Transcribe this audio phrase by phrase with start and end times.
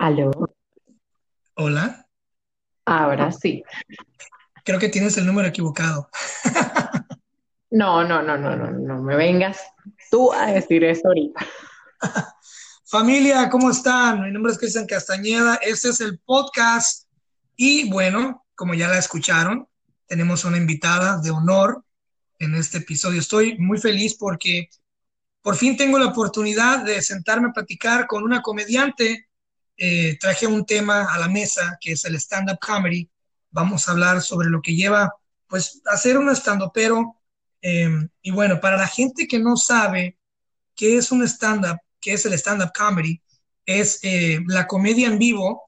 [0.00, 0.30] Aló.
[1.56, 2.08] Hola.
[2.86, 3.62] Ahora sí.
[4.64, 6.08] Creo que tienes el número equivocado.
[7.72, 9.60] No, no, no, no, no, no me vengas
[10.10, 11.46] tú a decir eso ahorita.
[12.84, 14.22] Familia, ¿cómo están?
[14.22, 15.56] Mi nombre es Cristian Castañeda.
[15.56, 17.06] Este es el podcast.
[17.54, 19.68] Y bueno, como ya la escucharon,
[20.06, 21.84] tenemos una invitada de honor
[22.38, 23.20] en este episodio.
[23.20, 24.70] Estoy muy feliz porque
[25.42, 29.29] por fin tengo la oportunidad de sentarme a platicar con una comediante.
[29.82, 33.08] Eh, traje un tema a la mesa que es el stand-up comedy.
[33.50, 35.14] Vamos a hablar sobre lo que lleva,
[35.48, 36.72] pues, hacer un stand-up,
[37.62, 40.18] em, y bueno, para la gente que no sabe
[40.76, 43.22] qué es un stand-up, qué es el stand-up comedy,
[43.64, 45.62] es eh, la comedia en vivo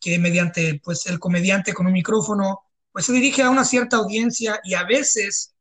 [0.00, 2.60] que mediante, pues, el comediante con un micrófono,
[2.92, 5.54] pues se dirige a una cierta audiencia y a veces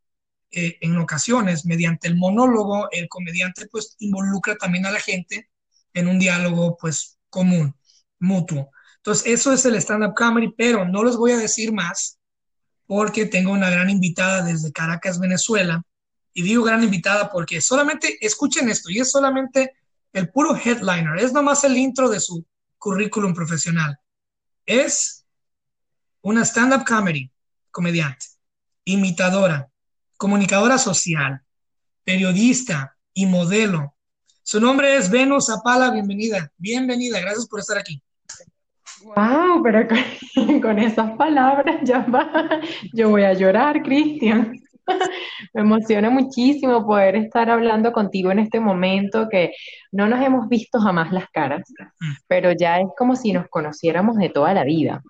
[0.51, 5.49] eh, en ocasiones, mediante el monólogo, el comediante pues involucra también a la gente
[5.93, 7.75] en un diálogo pues común,
[8.19, 8.71] mutuo.
[8.97, 12.19] Entonces, eso es el stand-up comedy, pero no les voy a decir más
[12.85, 15.83] porque tengo una gran invitada desde Caracas, Venezuela.
[16.33, 19.73] Y digo gran invitada porque solamente, escuchen esto, y es solamente
[20.13, 22.45] el puro headliner, es nomás el intro de su
[22.77, 23.97] currículum profesional.
[24.65, 25.25] Es
[26.21, 27.31] una stand-up comedy,
[27.71, 28.25] comediante,
[28.85, 29.69] imitadora,
[30.17, 31.41] comunicadora social,
[32.03, 33.95] periodista y modelo.
[34.43, 38.01] Su nombre es Venus Zapala, bienvenida, bienvenida, gracias por estar aquí.
[39.03, 39.87] Wow, pero
[40.61, 42.61] con, esas palabras ya va,
[42.93, 44.53] yo voy a llorar, Cristian.
[45.53, 49.53] Me emociona muchísimo poder estar hablando contigo en este momento que
[49.91, 52.11] no nos hemos visto jamás las caras, mm.
[52.27, 55.01] pero ya es como si nos conociéramos de toda la vida.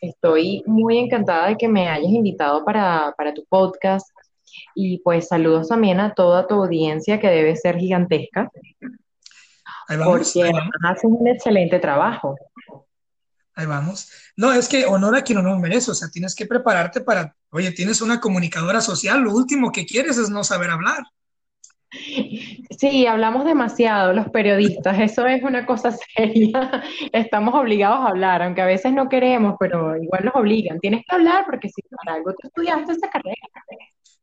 [0.00, 4.08] Estoy muy encantada de que me hayas invitado para, para tu podcast.
[4.74, 8.50] Y pues saludos también a toda tu audiencia que debe ser gigantesca.
[9.88, 10.52] Vamos, porque
[10.84, 12.36] haces un excelente trabajo.
[13.54, 14.10] Ahí vamos.
[14.36, 17.70] No, es que honor a quien honor merece, o sea, tienes que prepararte para, oye,
[17.72, 21.04] tienes una comunicadora social, lo último que quieres es no saber hablar.
[22.78, 26.82] Sí, hablamos demasiado los periodistas, eso es una cosa seria.
[27.12, 30.80] Estamos obligados a hablar, aunque a veces no queremos, pero igual nos obligan.
[30.80, 33.36] Tienes que hablar porque si para algo tú estudiaste esa carrera.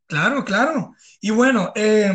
[0.07, 0.93] Claro, claro.
[1.21, 2.13] Y bueno, eh,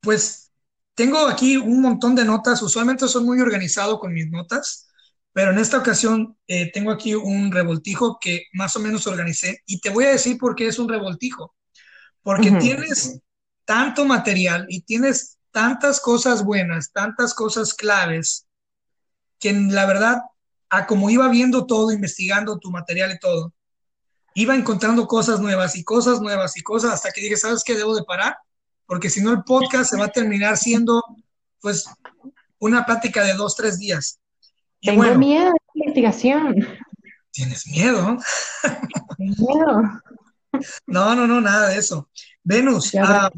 [0.00, 0.50] pues
[0.94, 2.62] tengo aquí un montón de notas.
[2.62, 4.87] Usualmente soy muy organizado con mis notas,
[5.32, 9.62] pero en esta ocasión eh, tengo aquí un revoltijo que más o menos organicé.
[9.66, 11.54] Y te voy a decir por qué es un revoltijo.
[12.22, 13.20] Porque tienes
[13.64, 18.46] tanto material y tienes tantas cosas buenas, tantas cosas claves,
[19.38, 20.18] que la verdad,
[20.68, 23.52] a como iba viendo todo, investigando tu material y todo,
[24.34, 27.74] iba encontrando cosas nuevas y cosas nuevas y cosas hasta que dije, ¿sabes qué?
[27.74, 28.36] Debo de parar,
[28.86, 31.02] porque si no el podcast se va a terminar siendo,
[31.60, 31.86] pues,
[32.58, 34.18] una plática de dos, tres días.
[34.80, 36.66] Tengo miedo de la investigación.
[37.30, 38.16] ¿Tienes miedo?
[39.18, 39.82] miedo.
[40.86, 42.10] No, no, no, nada de eso.
[42.42, 43.30] Venus, ah,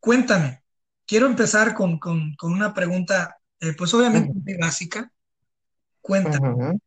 [0.00, 0.62] cuéntame.
[1.06, 2.00] Quiero empezar con,
[2.42, 5.12] una pregunta, eh, pues obviamente muy básica.
[6.00, 6.78] Cuéntame.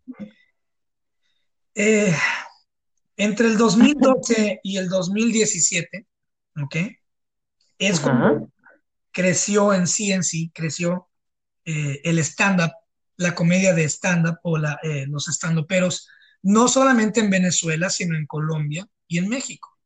[3.17, 6.06] Entre el 2012 y el 2017,
[6.62, 6.75] ¿ok?
[7.77, 8.51] Es como
[9.12, 11.07] creció en sí, en sí, creció
[11.63, 12.72] eh, el stand-up,
[13.17, 16.07] la comedia de stand-up o la, eh, los stand-uperos,
[16.43, 19.77] no solamente en Venezuela, sino en Colombia y en México.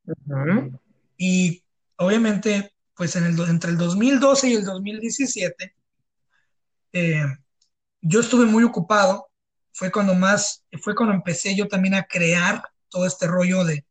[1.18, 1.64] Y
[1.98, 5.76] obviamente, pues en el, entre el 2012 y el 2017,
[6.94, 7.26] eh,
[8.02, 9.30] yo estuve muy ocupado,
[9.72, 13.86] fue cuando más, fue cuando empecé yo también a crear todo este rollo de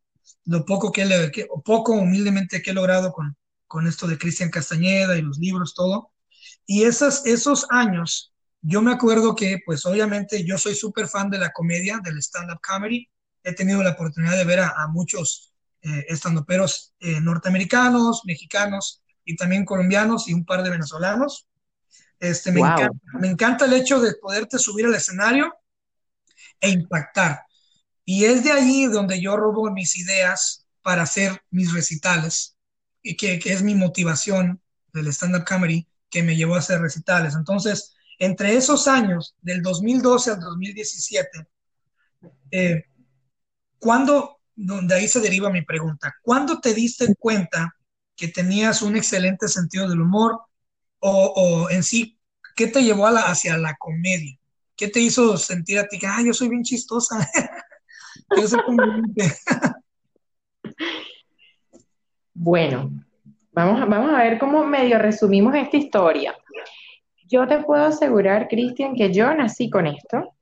[0.44, 1.30] lo poco que, le,
[1.64, 3.36] poco humildemente que he logrado con,
[3.66, 6.10] con esto de Cristian Castañeda y los libros, todo.
[6.66, 11.38] Y esas, esos años, yo me acuerdo que, pues obviamente yo soy súper fan de
[11.38, 13.08] la comedia, del stand-up comedy.
[13.42, 19.64] He tenido la oportunidad de ver a, muchos eh, stand-uperos eh, norteamericanos, mexicanos y también
[19.64, 21.46] colombianos y un par de venezolanos.
[22.18, 25.54] Este, me, encanta, me encanta el hecho de poderte subir al escenario
[26.60, 27.42] e impactar.
[28.04, 32.58] Y es de allí donde yo robo mis ideas para hacer mis recitales,
[33.02, 34.60] y que, es mi motivación
[34.92, 37.34] del stand-up comedy que me llevó a hacer recitales.
[37.34, 41.46] Entonces, entre esos años, del 2012 al 2017,
[42.50, 42.84] eh,
[43.78, 47.74] ¿cuándo, donde ahí se deriva mi pregunta, ¿cuándo te diste cuenta
[48.16, 50.40] que tenías un excelente sentido del humor
[51.00, 52.18] o, en sí,
[52.56, 54.36] qué te llevó a la, hacia la comedia?
[54.76, 57.28] ¿Qué te hizo sentir a ti que, ah, yo soy bien chistosa?
[62.34, 62.90] bueno,
[63.52, 66.36] vamos, vamos a ver cómo medio resumimos esta historia.
[67.28, 70.34] Yo te puedo asegurar, Cristian, que yo nací con esto,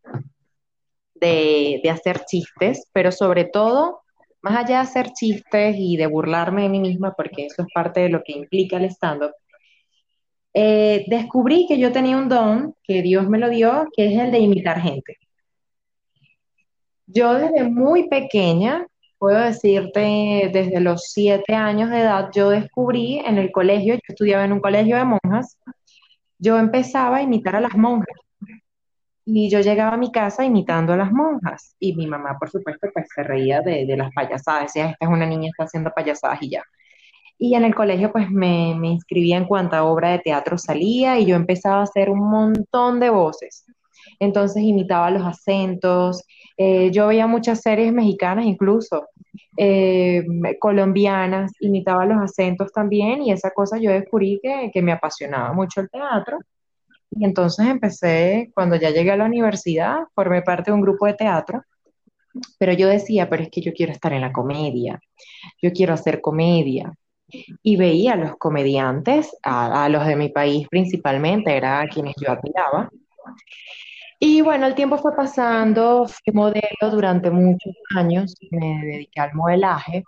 [1.14, 4.02] de, de, hacer chistes, pero sobre todo,
[4.42, 8.00] más allá de hacer chistes y de burlarme de mí misma, porque eso es parte
[8.00, 9.32] de lo que implica el stand-up,
[10.58, 14.30] eh, descubrí que yo tenía un don que Dios me lo dio, que es el
[14.30, 15.18] de imitar gente.
[17.06, 18.86] Yo desde muy pequeña,
[19.18, 24.46] puedo decirte, desde los siete años de edad, yo descubrí en el colegio, yo estudiaba
[24.46, 25.58] en un colegio de monjas,
[26.38, 28.16] yo empezaba a imitar a las monjas.
[29.24, 31.74] Y yo llegaba a mi casa imitando a las monjas.
[31.80, 34.64] Y mi mamá, por supuesto, pues se reía de, las payasadas.
[34.64, 36.62] Decía, esta es una niña, está haciendo payasadas y ya.
[37.38, 41.26] Y en el colegio pues me, me inscribía en cuanta obra de teatro salía y
[41.26, 43.65] yo empezaba a hacer un montón de voces.
[44.18, 46.22] Entonces imitaba los acentos,
[46.56, 49.08] eh, yo veía muchas series mexicanas incluso,
[49.56, 50.24] eh,
[50.58, 55.80] colombianas, imitaba los acentos también y esa cosa yo descubrí que, que me apasionaba mucho
[55.80, 56.38] el teatro.
[57.10, 61.14] Y entonces empecé, cuando ya llegué a la universidad, formé parte de un grupo de
[61.14, 61.62] teatro,
[62.58, 65.00] pero yo decía, pero es que yo quiero estar en la comedia,
[65.62, 66.92] yo quiero hacer comedia,
[67.62, 72.30] y veía a los comediantes, a, los de mi país principalmente, era a quienes yo
[72.30, 72.90] admiraba.
[74.18, 80.04] Y bueno, el tiempo fue pasando, fui modelo durante muchos años, me dediqué al modelaje,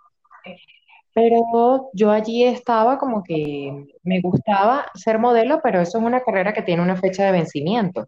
[1.15, 6.55] pero yo allí estaba como que me gustaba ser modelo, pero eso es una carrera
[6.55, 8.07] que tiene una fecha de vencimiento.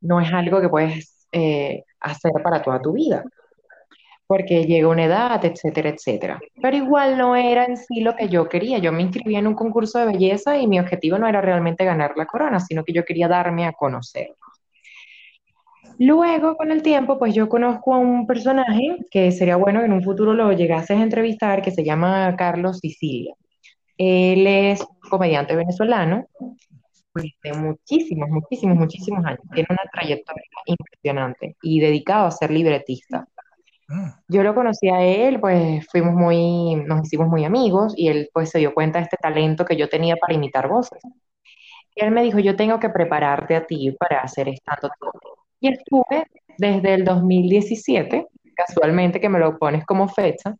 [0.00, 3.24] No es algo que puedes eh, hacer para toda tu vida
[4.32, 6.40] porque llega una edad, etcétera, etcétera.
[6.62, 8.78] Pero igual no era en sí lo que yo quería.
[8.78, 12.14] Yo me inscribí en un concurso de belleza y mi objetivo no era realmente ganar
[12.16, 14.34] la corona, sino que yo quería darme a conocer.
[15.98, 19.92] Luego, con el tiempo, pues yo conozco a un personaje que sería bueno que en
[19.92, 23.34] un futuro lo llegases a entrevistar, que se llama Carlos Sicilia.
[23.98, 26.26] Él es un comediante venezolano
[27.12, 29.40] pues, de muchísimos, muchísimos, muchísimos años.
[29.52, 33.26] Tiene una trayectoria impresionante y dedicado a ser libretista.
[34.26, 38.48] Yo lo conocí a él, pues fuimos muy, nos hicimos muy amigos y él pues
[38.48, 41.02] se dio cuenta de este talento que yo tenía para imitar voces.
[41.94, 44.90] Y él me dijo, yo tengo que prepararte a ti para hacer stand
[45.62, 46.26] Y estuve
[46.58, 48.26] desde el 2017,
[48.56, 50.56] casualmente que me lo pones como fecha,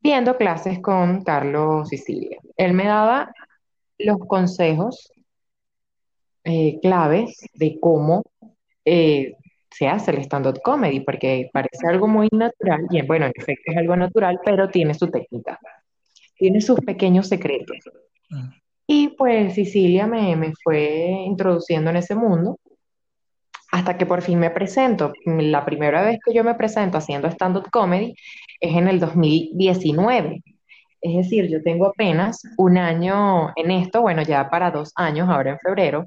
[0.00, 2.36] viendo clases con Carlos Sicilia.
[2.56, 3.32] Él me daba
[3.96, 5.12] los consejos
[6.42, 8.24] eh, claves de cómo
[8.84, 9.36] eh,
[9.70, 13.76] se hace el stand-up comedy, porque parece algo muy natural, y bueno, en efecto es
[13.76, 15.60] algo natural, pero tiene su técnica,
[16.36, 17.78] tiene sus pequeños secretos.
[18.30, 18.48] Mm.
[18.88, 22.58] Y pues Sicilia me, me fue introduciendo en ese mundo
[23.74, 25.12] hasta que por fin me presento.
[25.24, 28.14] La primera vez que yo me presento haciendo stand-up comedy
[28.60, 30.42] es en el 2019.
[31.00, 35.52] Es decir, yo tengo apenas un año en esto, bueno, ya para dos años, ahora
[35.52, 36.06] en febrero,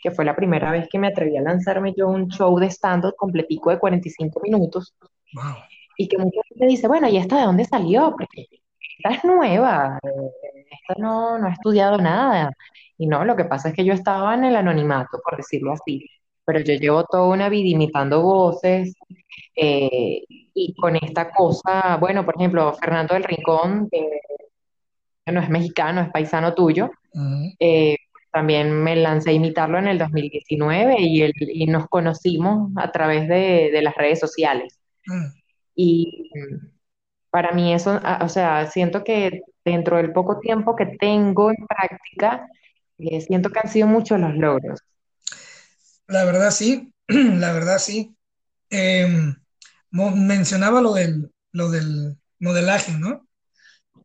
[0.00, 3.16] que fue la primera vez que me atreví a lanzarme yo un show de stand-up
[3.16, 4.94] completico de 45 minutos.
[5.96, 8.14] Y que mucha gente dice, bueno, ¿y esta de dónde salió?
[8.16, 8.46] Porque
[8.98, 12.52] esta es nueva, esta no, no ha estudiado nada.
[12.98, 16.06] Y no, lo que pasa es que yo estaba en el anonimato, por decirlo así.
[16.52, 18.94] Pero yo llevo toda una vida imitando voces
[19.54, 24.20] eh, y con esta cosa, bueno, por ejemplo, Fernando del Rincón, que
[25.30, 26.90] no es mexicano, es paisano tuyo,
[28.32, 33.80] también me lancé a imitarlo en el 2019 y, y nos conocimos a través de,
[33.82, 34.78] las redes sociales.
[35.06, 35.26] Mm.
[35.74, 36.30] Y
[37.30, 42.46] para mí eso, o sea, siento que dentro del poco tiempo que tengo en práctica,
[42.98, 44.80] eh, siento que han sido muchos los logros.
[46.10, 48.14] La verdad sí, la verdad sí.
[48.68, 49.34] Em,
[49.90, 53.26] mencionaba lo del, lo del modelaje, ¿no?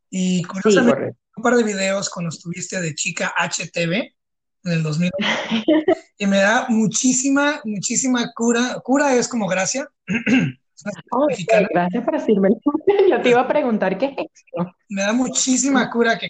[0.10, 4.14] Y curiosamente, un par de videos cuando estuviste de chica HTV,
[4.66, 5.12] en el 2000.
[6.18, 8.80] y me da muchísima, muchísima cura.
[8.84, 9.88] Cura es como gracia.
[11.72, 12.50] gracias por decirme.
[13.10, 14.76] Yo te iba a preguntar qué es esto.
[14.90, 16.30] Me da muchísima cura que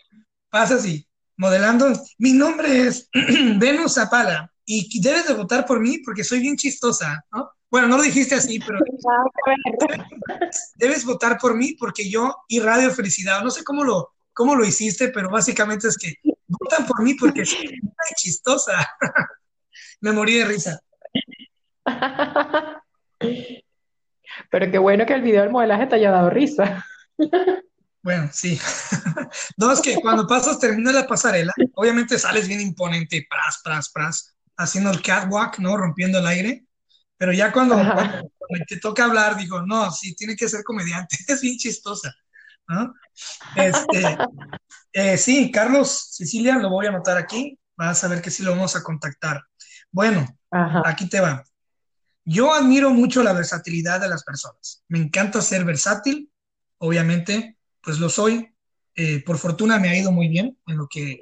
[0.50, 1.06] pasa así,
[1.36, 1.92] modelando.
[2.18, 3.10] Mi nombre es
[3.58, 7.52] Venus Zapala y debes de votar por mí porque soy bien chistosa, ¿no?
[7.76, 8.80] Bueno, no lo dijiste así, pero
[10.76, 13.44] debes votar por mí porque yo irradio felicidad.
[13.44, 16.16] No sé cómo lo, cómo lo hiciste, pero básicamente es que
[16.48, 17.78] votan por mí porque soy
[18.16, 18.88] chistosa.
[20.00, 20.80] Me morí de risa.
[24.50, 26.86] Pero qué bueno que el video del modelaje te haya dado risa.
[28.02, 28.60] Bueno, sí.
[29.58, 34.35] no, es que cuando pasas, termina la pasarela, obviamente sales bien imponente, pras, pras, pras,
[34.58, 35.78] haciendo el catwalk, ¿no?
[35.78, 36.66] Rompiendo el aire.
[37.18, 41.42] Pero ya cuando, cuando, te toca hablar, digo, no, sí, tiene que ser comediante, es
[41.42, 42.14] bien chistosa.
[42.68, 42.94] ¿no?
[43.56, 44.04] Este,
[44.94, 48.52] eh, sí, Carlos, Cecilia, lo voy a anotar aquí, vas a ver que sí lo
[48.52, 49.44] vamos a contactar.
[49.92, 50.82] Bueno, Ajá.
[50.86, 51.44] aquí te va.
[52.26, 54.84] Yo admiro mucho la versatilidad de las personas.
[54.88, 56.32] Me encanta ser versátil,
[56.80, 58.52] obviamente, pues lo soy.
[58.96, 61.20] Eh, por fortuna me ha ido muy bien en lo que eh,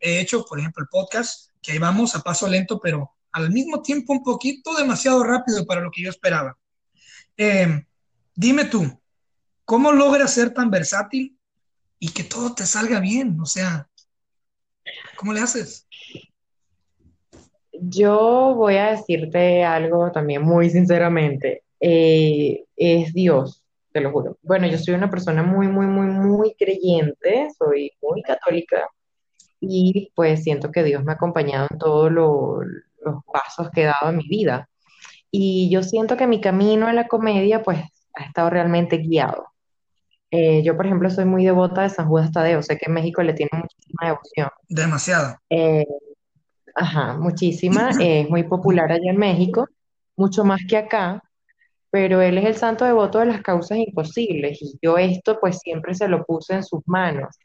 [0.00, 3.82] he hecho, por ejemplo, el podcast, que ahí vamos a paso lento, pero al mismo
[3.82, 6.56] tiempo un poquito demasiado rápido para lo que yo esperaba.
[7.36, 7.84] Eh,
[8.36, 8.84] dime tú,
[9.64, 11.36] ¿cómo logras ser tan versátil
[11.98, 13.40] y que todo te salga bien?
[13.40, 13.88] O sea,
[15.16, 15.88] ¿cómo le haces?
[17.72, 21.64] Yo voy a decirte algo también muy sinceramente.
[21.80, 24.38] Eh, es Dios, te lo juro.
[24.42, 28.88] Bueno, yo soy una persona muy, muy, muy, muy creyente, soy muy católica
[29.60, 32.60] y pues siento que Dios me ha acompañado en todos lo-
[33.04, 34.68] los pasos que he dado en mi vida.
[35.30, 37.78] Y yo siento que mi camino en la comedia pues
[38.14, 39.46] ha estado realmente guiado.
[40.30, 43.22] Eh, yo, por ejemplo, soy muy devota de San Judas Tadeo, sé que en México
[43.22, 44.48] le tiene muchísima devoción.
[44.68, 45.36] Demasiado.
[45.50, 45.84] Eh,
[46.74, 47.90] Ajá, muchísima.
[48.00, 49.66] eh, Es muy popular allá en México,
[50.16, 51.22] mucho más que acá,
[51.90, 55.94] pero él es el santo devoto de las causas imposibles y yo esto pues siempre
[55.94, 57.36] se lo puse en sus manos.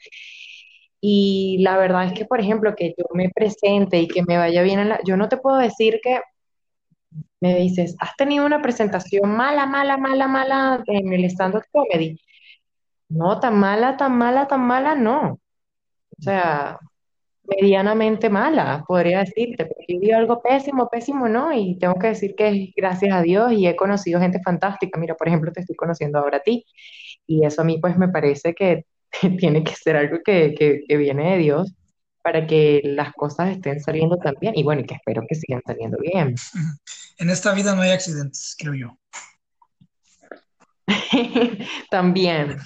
[1.02, 4.62] Y la verdad es que, por ejemplo, que yo me presente y que me vaya
[4.62, 5.00] bien en la...
[5.04, 6.22] Yo no te puedo decir que
[7.42, 12.20] me dices, has tenido una presentación mala, mala, mala, mala en el stand-up comedy.
[13.10, 15.40] No, tan mala, tan mala, tan mala, no.
[16.20, 16.80] O sea,
[17.44, 21.52] medianamente mala, podría decirte, porque yo algo pésimo, pésimo, ¿no?
[21.54, 25.00] Y tengo que decir que es gracias a Dios y he conocido gente fantástica.
[25.00, 26.66] Mira, por ejemplo, te estoy conociendo ahora a ti
[27.28, 28.86] y eso a mí pues me parece que
[29.40, 31.74] tiene que ser algo que, que, que viene de Dios
[32.24, 35.62] para que las cosas estén saliendo tan bien y bueno, y que espero que sigan
[35.66, 36.36] saliendo bien.
[37.18, 38.98] En esta vida no hay accidentes, creo yo.
[41.90, 42.58] También.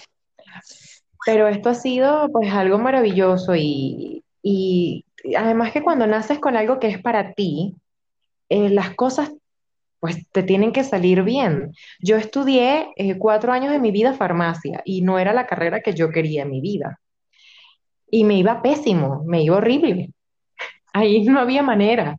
[1.26, 6.80] Pero esto ha sido pues algo maravilloso y, y además que cuando naces con algo
[6.80, 7.76] que es para ti,
[8.50, 9.32] eh, las cosas
[10.06, 11.74] pues te tienen que salir bien.
[12.00, 15.96] Yo estudié eh, cuatro años de mi vida farmacia y no era la carrera que
[15.96, 17.00] yo quería en mi vida.
[18.12, 20.12] Y me iba pésimo, me iba horrible.
[20.94, 22.18] Ahí no había manera.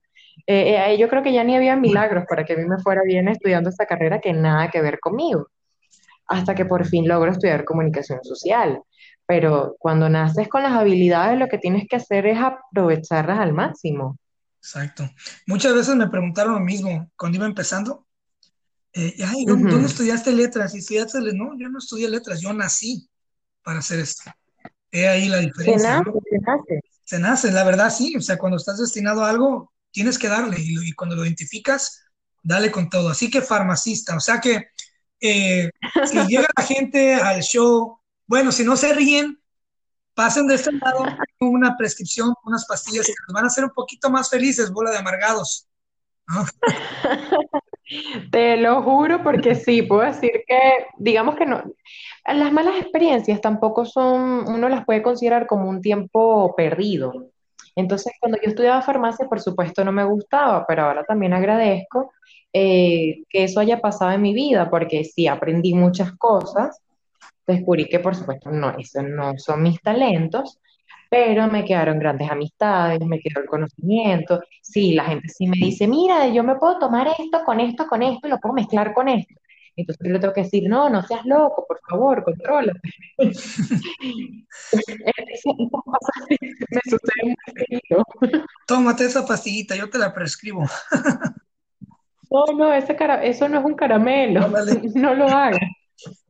[0.49, 3.03] Eh, eh, yo creo que ya ni había milagros para que a mí me fuera
[3.05, 5.47] bien estudiando esta carrera que nada que ver conmigo
[6.27, 8.83] hasta que por fin logro estudiar comunicación social.
[9.27, 14.19] Pero cuando naces con las habilidades, lo que tienes que hacer es aprovecharlas al máximo.
[14.67, 15.09] Exacto.
[15.47, 18.05] Muchas veces me preguntaron lo mismo cuando iba empezando.
[18.93, 19.87] Eh, ay, ¿dónde, dónde Ujú.
[19.87, 20.75] estudiaste letras?
[20.75, 23.09] Y estudiaste, no, yo no estudié letras, yo nací
[23.63, 24.29] para hacer esto.
[24.91, 26.21] He ahí la Se diferencia, nace, ¿no?
[26.29, 26.81] se nace.
[27.05, 30.57] Se nace, la verdad sí, o sea, cuando estás destinado a algo, tienes que darle
[30.59, 32.03] y cuando lo identificas,
[32.43, 33.11] dale con todo.
[33.11, 34.67] Así que farmacista, o sea que
[35.21, 35.71] eh,
[36.11, 39.39] si llega la gente al show, bueno, si no se ríen,
[40.17, 41.05] pasen de este lado,
[41.41, 45.69] una prescripción, unas pastillas que van a hacer un poquito más felices, bola de amargados.
[48.33, 51.63] Te lo juro porque sí, puedo decir que, digamos que no,
[52.25, 57.31] las malas experiencias tampoco son, uno las puede considerar como un tiempo perdido.
[57.77, 62.13] Entonces, cuando yo estudiaba farmacia, por supuesto no me gustaba, pero ahora también agradezco
[62.53, 66.81] eh, que eso haya pasado en mi vida, porque sí aprendí muchas cosas,
[67.47, 70.59] descubrí que por supuesto no, esos no son mis talentos,
[71.09, 74.41] pero me quedaron grandes amistades, me quedó el conocimiento.
[74.63, 78.03] Sí, la gente sí me dice, mira, yo me puedo tomar esto con esto, con
[78.03, 79.35] esto, y lo puedo mezclar con esto.
[79.77, 82.73] Entonces yo le tengo que decir, no, no seas loco, por favor, controla.
[83.19, 83.33] Me
[86.85, 87.37] suceden
[88.21, 88.43] muy.
[88.67, 90.65] Tómate esa pastillita, yo te la prescribo.
[92.31, 94.81] No, no, ese cara- eso no es un caramelo, Ándale.
[94.95, 95.61] no lo hagas.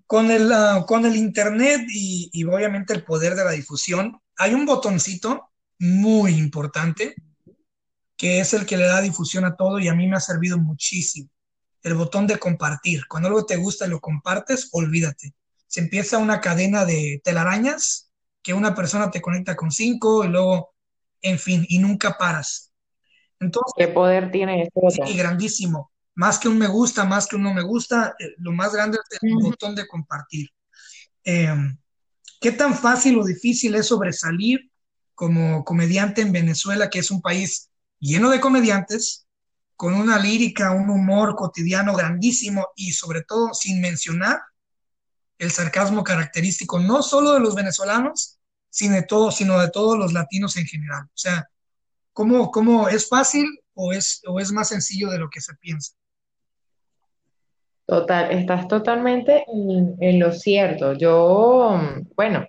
[0.07, 4.55] Con el, ah, con el internet y, y obviamente el poder de la difusión, hay
[4.55, 7.15] un botoncito muy importante
[8.17, 10.59] que es el que le da difusión a todo y a mí me ha servido
[10.59, 11.29] muchísimo.
[11.83, 13.07] El botón de compartir.
[13.09, 15.35] Cuando algo te gusta y lo compartes, olvídate.
[15.67, 18.11] Se empieza una cadena de telarañas
[18.43, 20.75] que una persona te conecta con cinco y luego,
[21.21, 22.73] en fin, y nunca paras.
[23.39, 25.93] Entonces, ¿Qué poder tiene ese sí, grandísimo.
[26.17, 28.99] Más que un me gusta, más que un no me gusta, eh, lo más grande
[29.11, 30.49] es el botón de compartir.
[31.25, 31.55] Eh,
[32.41, 34.71] ¿qué tan fácil o difícil es sobresalir
[35.15, 39.27] como comediante en Venezuela, que es un país lleno de comediantes,
[39.77, 44.41] con una lírica, un humor cotidiano grandísimo y sobre todo sin mencionar
[45.39, 48.39] el sarcasmo característico no solo de los venezolanos,
[48.71, 51.05] sino de, todo, sino de todos los latinos en general.
[51.05, 51.47] O sea,
[52.13, 55.93] ¿cómo, cómo es fácil o es, o es más sencillo de lo que se piensa?
[57.87, 60.95] Total, estás totalmente en, en lo cierto.
[60.95, 61.81] Yo,
[62.17, 62.45] bueno,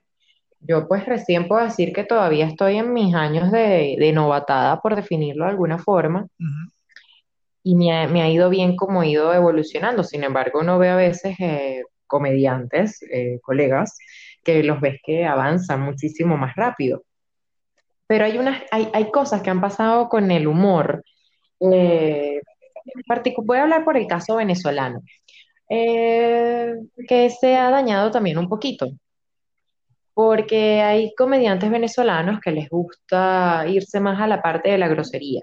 [0.59, 4.95] yo pues recién puedo decir que todavía estoy en mis años de, de novatada, por
[4.95, 6.27] definirlo de alguna forma,
[7.63, 10.03] y me ha, me ha ido bien como he ido evolucionando.
[10.03, 13.97] Sin embargo, uno ve a veces eh, comediantes, eh, colegas,
[14.43, 17.03] que los ves que avanzan muchísimo más rápido.
[18.07, 21.03] Pero hay unas, hay, hay cosas que han pasado con el humor.
[21.59, 22.41] Eh,
[23.43, 25.01] voy a hablar por el caso venezolano,
[25.69, 26.75] eh,
[27.07, 28.87] que se ha dañado también un poquito.
[30.13, 35.41] porque hay comediantes venezolanos que les gusta irse más a la parte de la grosería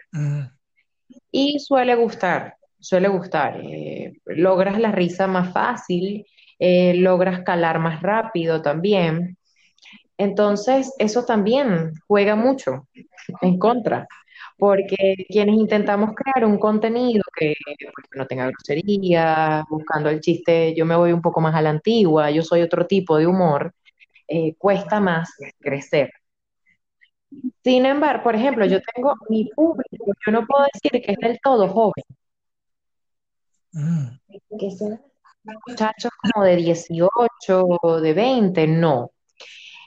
[1.31, 3.61] y suele gustar, suele gustar.
[3.63, 6.27] eh, logras la risa más fácil,
[6.59, 9.37] eh, logras calar más rápido también.
[10.19, 12.89] Entonces, eso también juega mucho
[13.43, 14.07] en contra,
[14.57, 20.87] porque quienes intentamos crear un contenido que, pues, no tenga grosería, buscando el chiste, yo
[20.87, 23.75] me voy un poco más a la antigua, yo soy otro tipo de humor
[24.29, 25.31] eh, cuesta más
[25.61, 26.11] crecer.
[27.63, 31.39] Sin embargo, por ejemplo, yo tengo mi público, yo no puedo decir que es del
[31.43, 32.05] todo joven,
[33.73, 34.59] ujú.
[34.59, 35.01] que son
[35.67, 39.11] muchachos como de 18 o de 20, no.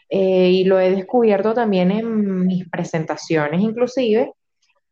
[0.09, 4.33] Eh, y lo he descubierto también en mis presentaciones, inclusive,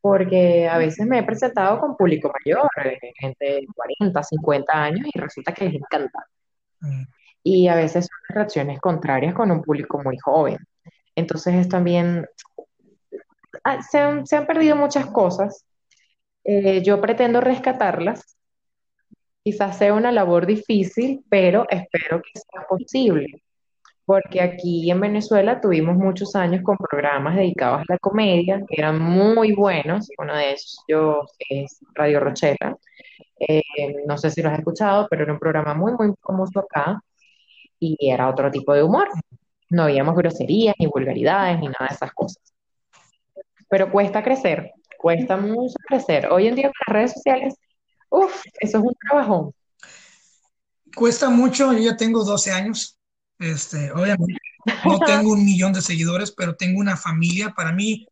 [0.05, 5.07] porque a veces me he presentado con público mayor, eh, gente de 40, 50 años,
[5.11, 6.27] y resulta que les encanta.
[6.79, 7.05] Mm.
[7.41, 10.59] Y a veces son reacciones contrarias con un público muy joven.
[11.15, 12.27] Entonces es también
[13.63, 15.65] ah, se han, se han perdido muchas cosas.
[16.43, 18.37] Eh, yo pretendo rescatarlas.
[19.43, 23.41] Quizás sea una labor difícil, pero espero que sea posible.
[24.05, 28.99] Porque aquí en Venezuela tuvimos muchos años con programas dedicados a la comedia, que eran
[28.99, 30.09] muy buenos.
[30.19, 32.77] Uno de ellos es Radio Rochela.
[33.39, 33.63] Eh,
[34.07, 37.01] no sé si lo has escuchado, pero era un programa muy, muy famoso acá
[37.79, 39.09] y era otro tipo de humor.
[39.69, 42.41] No habíamos groserías, ni vulgaridades, ni nada de esas cosas.
[43.67, 46.27] pero cuesta crecer, cuesta mucho crecer.
[46.31, 47.55] Hoy en día con las redes sociales,
[48.09, 49.51] uff, eso es un trabajón.
[50.95, 52.97] Cuesta mucho, yo ya tengo 12 años.
[53.39, 54.33] Este, obviamente
[54.85, 57.53] no tengo un millón de seguidores, pero tengo una familia.
[57.55, 58.07] Para mí,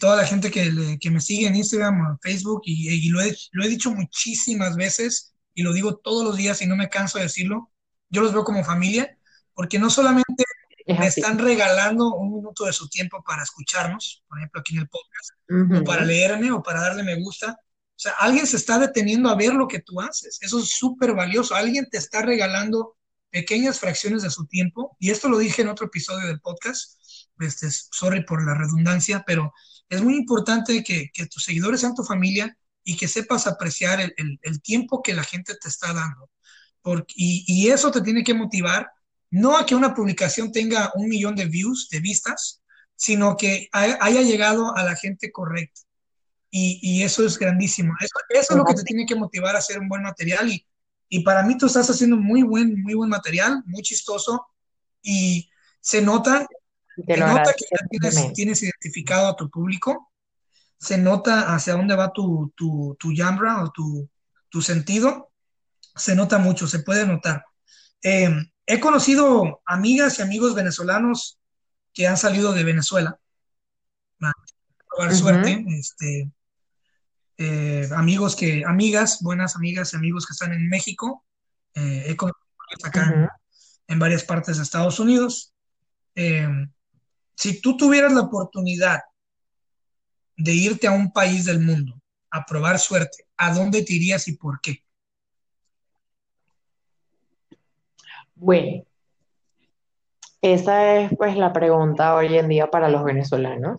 [0.00, 3.08] toda la gente que, le- que me sigue en Instagram o en Facebook, y, y
[3.10, 6.76] lo he, lo he dicho muchísimas veces y lo digo todos los días y no
[6.76, 7.70] me canso de decirlo,
[8.08, 9.16] yo los veo como familia,
[9.54, 10.44] porque no solamente
[10.86, 11.20] Es me así.
[11.20, 15.30] están regalando un minuto de su tiempo para escucharnos, por ejemplo, aquí en el podcast,
[15.80, 17.58] o para leerme o para darle me gusta.
[17.60, 20.38] O sea, alguien se está deteniendo a ver lo que tú haces.
[20.40, 21.54] Eso es súper valioso.
[21.54, 22.96] Alguien te está regalando
[23.30, 24.96] pequeñas fracciones de su tiempo.
[24.98, 26.98] Y esto lo dije en otro episodio del podcast.
[27.38, 29.52] Este, sorry por la redundancia, pero
[29.88, 35.02] es muy importante que, tus seguidores sean tu familia y que sepas apreciar el, tiempo
[35.02, 36.30] que la gente te está dando.
[36.82, 38.90] Porque, y, eso te tiene que motivar,
[39.30, 42.62] no a que una publicación tenga un millón de views, de vistas,
[42.94, 45.80] sino que haya llegado a la gente correcta.
[46.50, 47.94] Y, eso es grandísimo.
[48.00, 50.50] Eso, es lo que te tiene que motivar a hacer un buen material.
[51.10, 54.46] Y para mí tú estás haciendo muy buen, muy buen material, muy chistoso.
[55.02, 56.46] Y se nota,
[56.96, 60.12] se nota que tienes, tienes identificado a tu público,
[60.78, 64.08] se nota hacia dónde va tu, tu, tu genre o tu,
[64.48, 65.32] tu sentido,
[65.96, 67.44] se nota mucho, se puede notar.
[68.02, 68.30] Eh,
[68.66, 71.40] he conocido amigas y amigos venezolanos
[71.92, 73.20] que han salido de Venezuela
[74.98, 76.30] Ujú, suerte, este,
[77.42, 81.24] eh, amigos que, amigas, buenas amigas y amigos que están en México,
[81.74, 82.44] eh, he conocido
[82.84, 83.34] acá
[83.88, 85.54] en varias partes de Estados Unidos.
[86.14, 86.46] Eh,
[87.34, 89.00] si tú tuvieras la oportunidad
[90.36, 91.98] de irte a un país del mundo
[92.30, 94.84] a probar suerte, ¿a dónde te irías y por qué?
[98.34, 98.84] Bueno,
[100.42, 103.78] esa es pues la pregunta hoy en día para los venezolanos.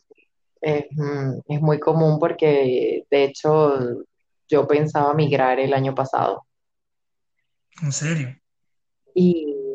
[0.61, 4.03] Es, mm, es muy común porque de hecho
[4.47, 6.45] yo pensaba migrar el año pasado
[7.81, 8.35] En serio.
[9.15, 9.73] y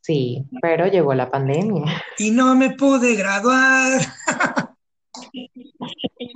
[0.00, 1.84] sí, pero llegó la pandemia.
[2.18, 4.00] Y no me pude graduar.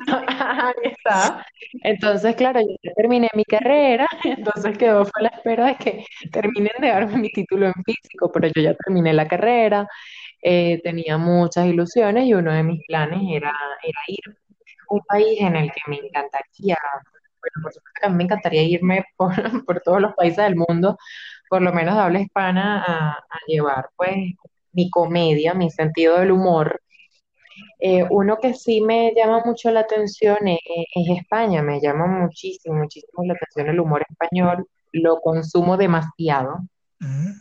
[0.08, 1.46] Ahí está.
[1.82, 6.04] Entonces, claro, yo ya terminé mi carrera, entonces quedó fue a la espera de que
[6.30, 9.86] terminen de darme mi título en físico, pero yo ya terminé la carrera,
[10.42, 13.52] eh, tenía muchas ilusiones y uno de mis planes era,
[13.82, 16.76] era ir a un país en el que me encantaría.
[17.40, 20.56] bueno, por supuesto que a mí me encantaría irme por, por todos los países del
[20.56, 20.98] mundo,
[21.48, 24.16] por lo menos de habla hispana, a, llevar pues
[24.72, 26.80] mi comedia, mi sentido del humor.
[27.78, 30.58] Eh, uno que sí me llama mucho la atención es,
[30.94, 36.60] es España, me llama muchísimo, muchísimo la atención el humor español, lo consumo demasiado.
[37.00, 37.32] Ujú.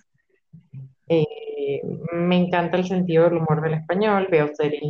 [1.14, 1.82] Eh,
[2.14, 4.82] me encanta el sentido del humor del español, veo series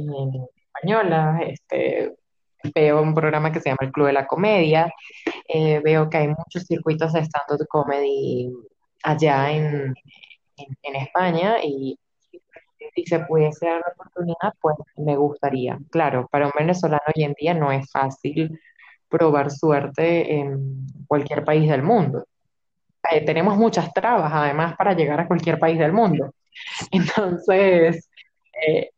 [0.67, 2.13] españolas, este,
[2.75, 4.93] veo un programa que se llama El Club de la Comedia,
[5.47, 8.51] eh, veo que hay muchos circuitos de stand-up comedy
[9.03, 9.95] allá en-
[10.83, 11.97] en España y
[12.95, 15.79] si se pudiese dar la oportunidad, pues me gustaría.
[15.91, 18.59] Claro, para un venezolano hoy en día no es fácil
[19.09, 22.25] probar suerte en cualquier país del mundo.
[23.09, 26.33] Eh, tenemos muchas trabas, además, para llegar a cualquier país del mundo.
[26.91, 28.09] Entonces,
[28.67, 28.91] eh,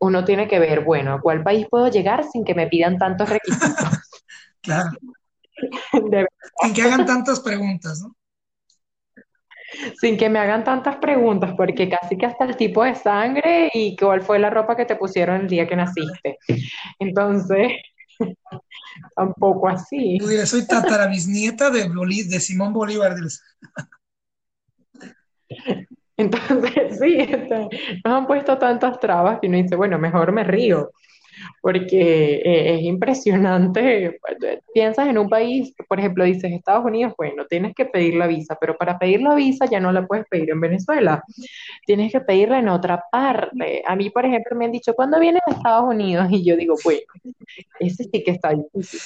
[0.00, 3.28] uno tiene que ver, bueno, ¿a cuál país puedo llegar sin que me pidan tantos
[3.28, 3.78] requisitos?
[4.60, 4.90] Claro.
[6.62, 8.14] Sin que hagan tantas preguntas, ¿no?
[10.00, 13.96] sin que me hagan tantas preguntas, porque casi que hasta el tipo de sangre y
[13.96, 16.38] cuál fue la ropa que te pusieron el día que naciste.
[16.98, 17.72] Entonces,
[19.14, 20.18] tampoco así.
[20.18, 23.14] Dirás, soy tatarabisnieta de, Bolí- de Simón Bolívar.
[26.16, 27.68] Entonces, sí, este,
[28.04, 30.90] nos han puesto tantas trabas que uno dice, bueno, mejor me río,
[31.60, 34.18] porque eh, es impresionante.
[34.72, 38.56] Piensas en un país, por ejemplo, dices Estados Unidos, bueno, tienes que pedir la visa,
[38.60, 41.22] pero para pedir la visa ya no la puedes pedir en Venezuela,
[41.86, 43.82] tienes que pedirla en otra parte.
[43.86, 46.28] A mí, por ejemplo, me han dicho, ¿cuándo vienes a Estados Unidos?
[46.30, 47.00] Y yo digo, bueno,
[47.80, 49.00] ese sí que está difícil.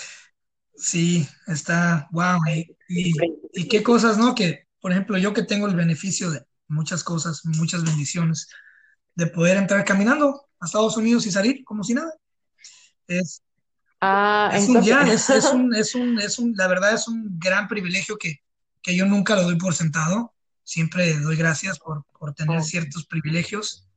[0.74, 2.38] Sí, está, wow.
[2.54, 3.12] Y, y,
[3.52, 4.34] y qué cosas, ¿no?
[4.34, 8.48] Que, por ejemplo, yo que tengo el beneficio de muchas cosas, muchas bendiciones,
[9.14, 12.12] de poder entrar caminando a Estados Unidos y salir como si nada.
[13.06, 13.42] Es,
[14.04, 17.06] Ah, es un entonces, ya, es, es un, es un, es un, la verdad es
[17.06, 18.42] un gran privilegio que,
[18.82, 20.34] que yo nunca lo doy por sentado.
[20.64, 23.88] Siempre doy gracias por, por tener ciertos privilegios.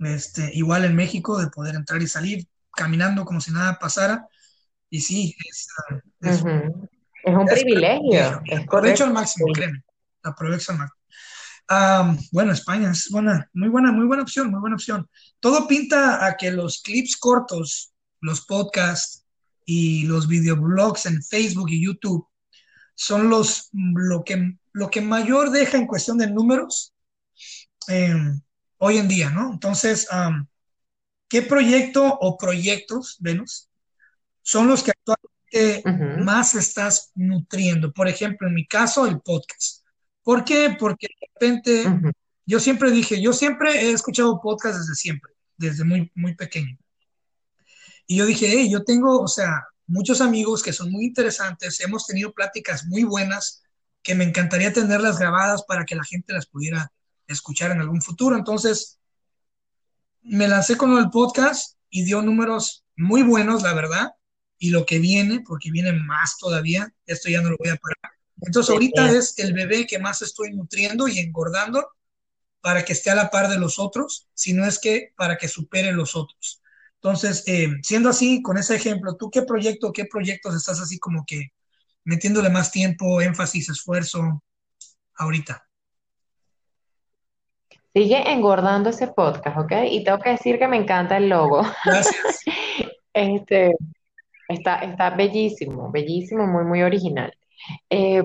[0.00, 4.28] Este, igual en México, de poder entrar y salir caminando como si nada pasara.
[4.88, 6.88] Y sí, es, ah, es ujú,
[7.24, 9.82] Es un es privilegio, es aprovecho al máximo, créeme.
[10.22, 11.00] Aprovecho al máximo.
[12.30, 15.08] Bueno, España es buena, muy buena, muy buena opción, muy buena opción.
[15.40, 17.89] Todo pinta a que los clips cortos,
[18.20, 19.26] los podcasts
[19.64, 22.26] y los videoblogs en Facebook y YouTube
[22.94, 26.92] son los lo que, lo que mayor deja en cuestión de números
[27.88, 28.14] eh,
[28.78, 29.52] hoy en día, ¿no?
[29.52, 30.46] Entonces, um,
[31.28, 33.68] ¿qué proyecto o proyectos, Venus,
[34.42, 37.92] son los que actualmente más estás nutriendo?
[37.92, 39.84] Por ejemplo, en mi caso, el podcast.
[40.22, 40.76] ¿Por qué?
[40.78, 42.12] Porque de repente
[42.44, 46.76] yo siempre dije, yo siempre he escuchado podcast desde siempre, desde muy, muy pequeño.
[48.10, 52.08] Y yo dije, hey, yo tengo, o sea, muchos amigos que son muy interesantes, hemos
[52.08, 53.62] tenido pláticas muy buenas
[54.02, 56.90] que me encantaría tenerlas grabadas para que la gente las pudiera
[57.28, 58.34] escuchar en algún futuro.
[58.34, 58.98] Entonces,
[60.22, 64.10] me lancé con el podcast y dio números muy buenos, la verdad,
[64.58, 68.12] y lo que viene, porque viene más todavía, esto ya no lo voy a parar.
[68.40, 71.86] Entonces, ahorita es el bebé que más estoy nutriendo y engordando
[72.60, 75.92] para que esté a la par de los otros, sino es que para que supere
[75.92, 76.60] los otros.
[77.02, 81.24] Entonces, eh, siendo así, con ese ejemplo, ¿tú qué proyecto, qué proyectos estás así como
[81.26, 81.52] que
[82.04, 84.42] metiéndole más tiempo, énfasis, esfuerzo
[85.16, 85.66] ahorita?
[87.94, 89.72] Sigue engordando ese podcast, ¿ok?
[89.90, 91.62] Y tengo que decir que me encanta el logo.
[91.84, 92.40] Gracias.
[93.12, 93.74] Este,
[94.46, 97.32] está, está bellísimo, bellísimo, muy, muy original.
[97.90, 98.22] Eh,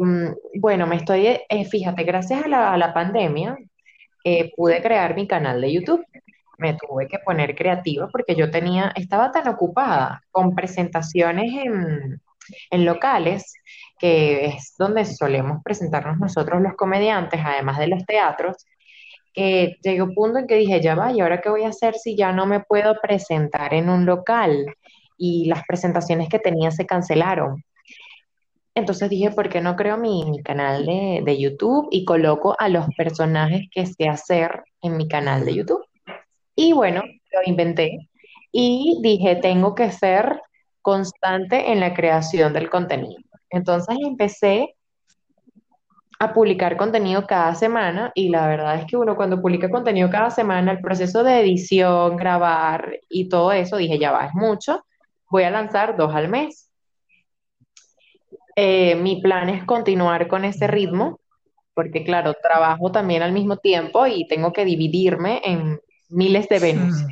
[0.59, 3.57] bueno, me estoy, eh, fíjate, gracias a la, a la pandemia,
[4.23, 6.05] eh, pude crear mi canal de YouTube.
[6.57, 12.21] Me tuve que poner creativa porque yo tenía, estaba tan ocupada con presentaciones en,
[12.71, 13.53] en locales,
[13.99, 18.65] que es donde solemos presentarnos nosotros los comediantes, además de los teatros,
[19.33, 21.69] que llegué a un punto en que dije, ya va, ¿y ahora qué voy a
[21.69, 24.65] hacer si ya no me puedo presentar en un local?
[25.17, 27.63] Y las presentaciones que tenía se cancelaron.
[28.75, 32.67] Entonces dije, ¿por qué no creo mi, mi canal de, de YouTube y coloco a
[32.69, 35.84] los personajes que sé hacer en mi canal de YouTube?
[36.55, 38.09] Y bueno, lo inventé
[38.51, 40.41] y dije, tengo que ser
[40.81, 43.21] constante en la creación del contenido.
[43.49, 44.75] Entonces empecé
[46.19, 50.29] a publicar contenido cada semana y la verdad es que uno cuando publica contenido cada
[50.29, 54.85] semana, el proceso de edición, grabar y todo eso, dije, ya va, es mucho,
[55.29, 56.71] voy a lanzar dos al mes.
[58.55, 61.19] Eh, mi plan es continuar con ese ritmo,
[61.73, 67.03] porque claro, trabajo también al mismo tiempo y tengo que dividirme en miles de Venus.
[67.03, 67.07] Mm,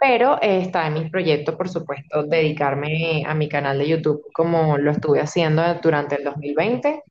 [0.00, 4.76] Pero eh, está en mi proyecto, por supuesto, dedicarme a mi canal de YouTube como
[4.76, 7.02] lo estuve haciendo durante el 2020.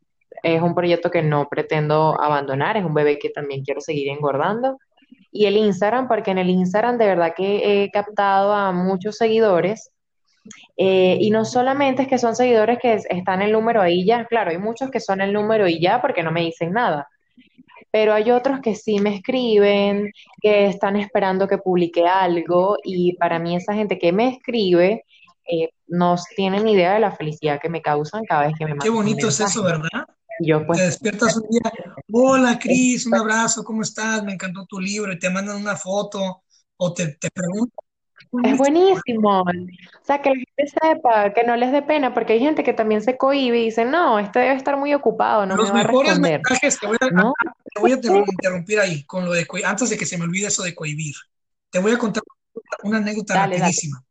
[0.43, 4.77] Es un proyecto que no pretendo abandonar, es un bebé que también quiero seguir engordando.
[5.31, 9.89] Y el Instagram, porque en el Instagram de verdad que he captado a muchos seguidores.
[10.75, 14.25] eh, y no solamente es que son seguidores que es- están el número ahí ya,
[14.25, 17.07] claro, hay muchos que son el número y ya porque no me dicen nada,
[17.93, 23.37] pero hay otros que sí me escriben, que están esperando que publique algo y para
[23.37, 25.05] mí esa gente que me escribe
[25.47, 28.71] eh, no tienen ni idea de la felicidad que me causan cada vez que me
[28.71, 29.61] Qué mandan un bonito es eso.
[29.61, 30.07] ¿verdad?
[30.39, 31.71] Yo pues, Te despiertas un día,
[32.11, 34.23] hola Cris, un abrazo, ¿cómo estás?
[34.23, 36.41] Me encantó tu libro y te mandan una foto
[36.77, 37.82] o te, te preguntan.
[38.43, 39.41] Es buenísimo.
[39.41, 42.73] O sea, que la gente sepa, que no les dé pena, porque hay gente que
[42.73, 45.79] también se cohíbe y dice, no, este debe estar muy ocupado, no me Los va
[45.79, 46.41] a mejores responder.
[46.41, 47.33] mensajes, te voy a, ¿No?
[47.73, 50.47] te voy a inter- interrumpir ahí, con lo de, antes de que se me olvide
[50.47, 51.15] eso de cohibir.
[51.69, 52.23] Te voy a contar
[52.83, 53.59] una anécdota Dale, dale.
[53.61, 54.03] rapidísima.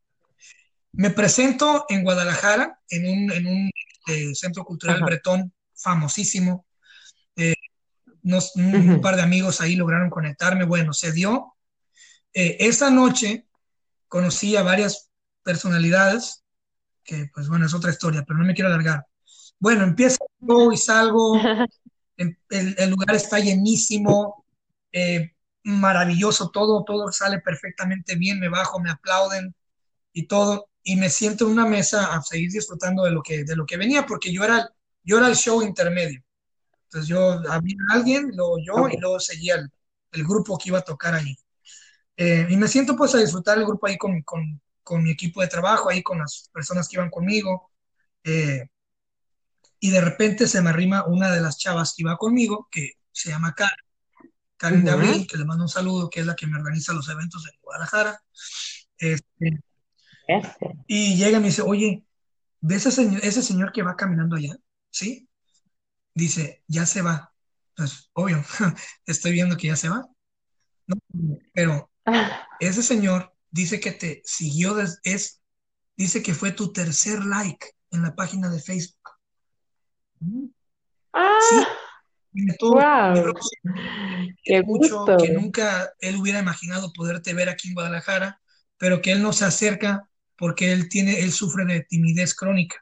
[0.93, 3.71] Me presento en Guadalajara, en un, en un
[4.09, 5.07] eh, centro cultural Ajá.
[5.07, 6.67] bretón famosísimo.
[7.37, 7.55] Eh,
[8.23, 8.93] nos- un, Ujú.
[8.95, 10.65] un par de amigos ahí lograron conectarme.
[10.65, 11.55] Bueno, se dio.
[12.35, 13.47] Eh, esa noche
[14.13, 15.11] conocí a varias
[15.43, 16.45] personalidades,
[17.05, 19.07] que pues bueno, es otra historia, pero no me quiero alargar.
[19.61, 20.19] Bueno, empiezo
[20.73, 21.55] y salgo,
[22.17, 24.47] el, el- el lugar está llenísimo,
[24.93, 25.33] eh,
[25.65, 29.55] maravilloso, todo, todo sale perfectamente bien, me bajo, me aplauden
[30.15, 33.57] y todo, y me siento en una mesa a seguir disfrutando de lo que, de
[33.57, 34.71] lo que venía, porque yo era,
[35.05, 36.23] yo era el show intermedio.
[36.85, 38.93] Entonces yo había alguien, luego yo, Ok.
[38.93, 39.71] y luego seguía el,
[40.13, 41.37] el grupo que iba a tocar ahí.
[42.17, 45.41] Eh, y me siento pues a disfrutar el grupo ahí con, con, con mi equipo
[45.41, 47.71] de trabajo, ahí con las personas que iban conmigo.
[48.25, 48.69] eh,
[49.81, 53.31] y de repente se me arrima una de las chavas que iba conmigo, que se
[53.31, 53.77] llama Karen,
[54.57, 55.01] Karen de Ujú.
[55.01, 57.59] Abril, que le mando un saludo, que es la que me organiza los eventos en
[57.63, 58.21] Guadalajara.
[58.99, 59.63] Este,
[60.27, 60.73] Ese.
[60.87, 62.05] y llega y me dice, oye,
[62.61, 64.57] ¿ves ese señor, ese señor que va caminando allá?
[64.91, 65.29] ¿Sí?
[66.15, 67.35] Dice, ya se va.
[67.77, 68.45] Pues obvio,
[69.07, 70.07] estoy viendo que ya se va.
[70.89, 70.97] No,
[71.55, 71.92] pero
[72.61, 75.43] ese señor dice que te siguió, es,
[75.97, 79.11] dice que fue tu tercer like en la página de Facebook.
[80.21, 80.47] Sí,
[81.13, 81.69] ah,
[82.33, 83.35] de todo wow,
[84.45, 85.17] qué mucho, gusto.
[85.19, 88.41] que nunca él hubiera imaginado poderte ver aquí en Guadalajara,
[88.79, 92.77] pero que él no se acerca porque él tiene, él sufre de timidez crónica.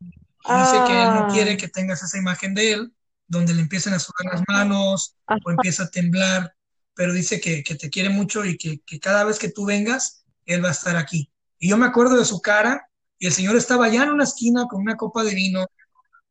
[0.00, 2.92] Dice que él no Ah, quiere que tengas esa imagen de él,
[3.26, 6.55] donde le empiecen a sudar las manos ah, o empieza a temblar,
[6.96, 10.24] pero dice que, que te quiere mucho y que, que cada vez que tú vengas,
[10.46, 11.30] él va a estar aquí.
[11.60, 14.66] Y yo me acuerdo de su cara y el señor estaba allá en una esquina
[14.68, 15.66] con una copa de vino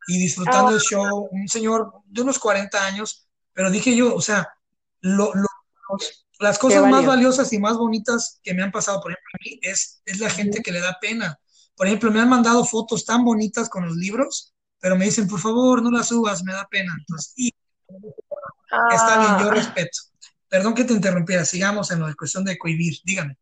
[0.08, 4.21] y disfrutando ah, el show, un señor de unos 40 años, pero dije yo, o
[4.21, 4.49] sea,
[5.01, 5.47] lo- lo-
[6.39, 9.60] las cosas más valiosas y más bonitas que me han pasado, por ejemplo, a mí,
[9.62, 11.39] es, es la gente que le da pena.
[11.75, 15.39] Por ejemplo, me han mandado fotos tan bonitas con los libros, pero me dicen, por
[15.39, 16.93] favor, no las subas, me da pena.
[16.99, 17.51] Entonces, y
[18.91, 19.99] está bien, yo Ah, respeto.
[20.49, 23.38] Perdón que te interrumpiera, sigamos en la cuestión de cohibir, dígame.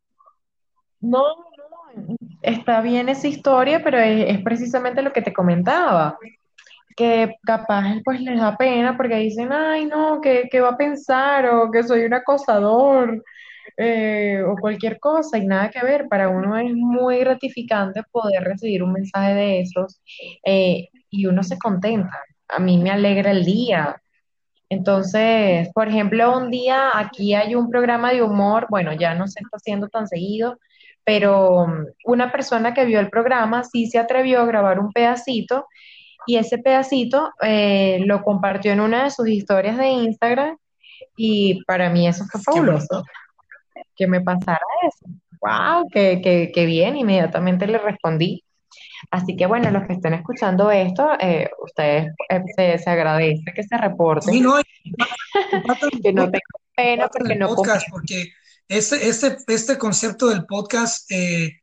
[1.02, 6.18] no, no, está bien esa historia, pero es, es precisamente lo que te comentaba,
[6.96, 11.46] que capaz pues les da pena porque dicen, ay, no, ¿qué, qué va a pensar?
[11.48, 13.24] O que soy un acosador,
[13.78, 16.08] eh, o cualquier cosa, y nada que ver.
[16.08, 20.02] Para uno es muy gratificante poder recibir un mensaje de esos,
[20.46, 22.20] eh, y uno se contenta.
[22.50, 24.00] A mí me alegra el día.
[24.74, 29.40] Entonces, por ejemplo, un día aquí hay un programa de humor, bueno, ya no se
[29.40, 30.58] está haciendo tan seguido,
[31.04, 35.68] pero um, una persona que vio el programa sí se atrevió a grabar un pedacito
[36.26, 40.58] y ese pedacito eh, lo compartió en una de sus historias de Instagram
[41.16, 43.04] y para mí eso fue fabuloso,
[43.96, 45.06] que me pasara eso.
[45.40, 45.88] ¡Wow!
[45.92, 46.98] ¡Qué, qué, qué bien!
[46.98, 48.44] Inmediatamente le respondí.
[49.12, 53.64] Así que bueno, los que estén escuchando esto, eh, ustedes eh, se, se agradece que
[53.64, 54.56] se Sí, reporten, no,
[56.04, 56.42] que no tengan
[56.76, 58.34] pena porque no podcast, porque
[58.68, 61.62] este, este, este concepto del podcast eh,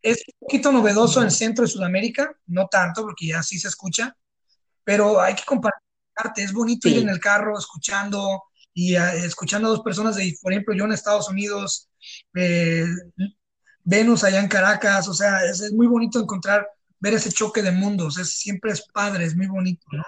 [0.00, 4.16] es un poquito novedoso en Centro y Sudamérica, no tanto, porque ya sí se escucha,
[4.84, 5.80] pero hay que compartir
[6.16, 6.42] arte.
[6.42, 7.08] Es bonito ir en Sí.
[7.10, 8.42] el carro escuchando
[8.74, 11.88] y ah, escuchando a dos personas de, por ejemplo, yo en Estados Unidos,
[12.34, 12.84] eh,
[13.84, 16.66] Venus allá en Caracas, o sea, es, es muy bonito encontrar,
[17.00, 20.02] ver ese choque de mundos, es, siempre es padre, es muy bonito, ¿no?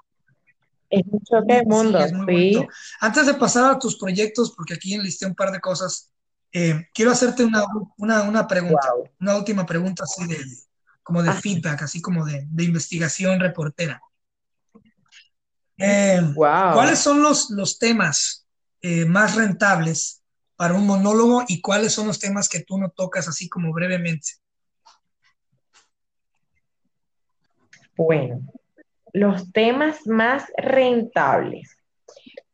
[0.90, 2.32] Es un choque de Sí, mundo, es muy sí.
[2.32, 2.68] bonito.
[3.00, 6.10] Antes de pasar a tus proyectos, porque aquí enlisté un par de cosas,
[6.52, 7.64] eh, quiero hacerte una,
[7.96, 9.10] una, una pregunta, Wow.
[9.20, 10.38] una última pregunta así de,
[11.02, 14.00] como de Ah, feedback, así como de, de investigación reportera.
[15.76, 16.74] Eh, wow.
[16.74, 18.46] ¿cuáles son los, los temas
[18.80, 20.22] eh, más rentables
[20.64, 24.28] para un monólogo y cuáles son los temas que tú no tocas así como brevemente.
[27.98, 28.40] Bueno,
[29.12, 31.76] los temas más rentables.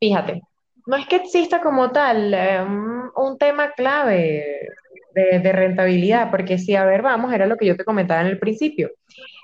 [0.00, 0.42] Fíjate,
[0.86, 2.34] no es que exista como tal
[2.66, 4.70] um, un tema clave
[5.14, 8.40] de, rentabilidad, porque si, a ver, vamos, era lo que yo te comentaba en el
[8.40, 8.90] principio.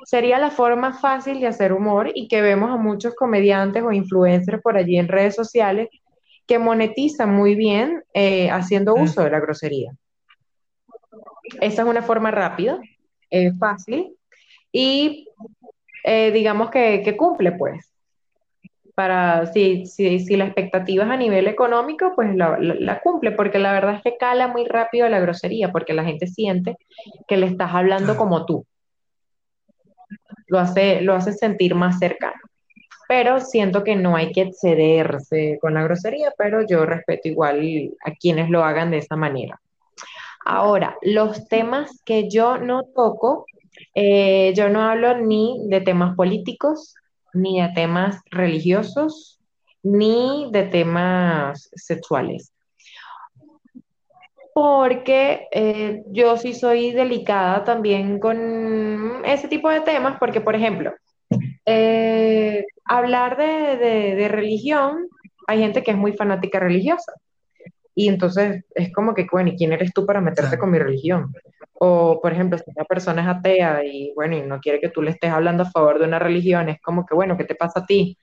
[0.06, 4.60] Sería la forma fácil de hacer humor y que vemos a muchos comediantes o influencers
[4.60, 5.88] por allí en redes sociales
[6.46, 9.92] que monetizan muy bien eh, haciendo uso de la grosería.
[11.60, 12.78] Esa es una forma rápida,
[13.30, 14.16] es fácil
[14.72, 15.28] y
[16.04, 17.92] eh, digamos que, cumple, pues.
[18.94, 23.72] Para, si, si, si, la expectativa es a nivel económico, pues la, cumple, porque la
[23.72, 26.76] verdad es que cala muy rápido la grosería, porque la gente siente
[27.28, 28.64] que le estás hablando como tú.
[30.46, 32.40] Lo hace, lo hace sentir más cercano.
[33.08, 38.10] Pero siento que no hay que excederse con la grosería, pero yo respeto igual a
[38.12, 39.60] quienes lo hagan de esa manera.
[40.44, 43.46] Ahora, los temas que yo no toco
[43.94, 46.94] eh, yo no hablo ni de temas políticos,
[47.32, 49.40] ni de temas religiosos,
[49.82, 52.52] ni de temas sexuales.
[54.54, 60.92] Porque eh, yo sí soy delicada también con ese tipo de temas, porque, por ejemplo,
[61.66, 65.08] eh, hablar de religión,
[65.46, 67.12] hay gente que es muy fanática religiosa.
[67.98, 71.32] Y entonces es como que, bueno, ¿y quién eres tú para meterte con mi religión?
[71.78, 75.00] O, por ejemplo, si una persona es atea y, bueno, y no quiere que tú
[75.00, 77.80] le estés hablando a favor de una religión, es como que, bueno, ¿qué te pasa
[77.80, 78.18] a ti?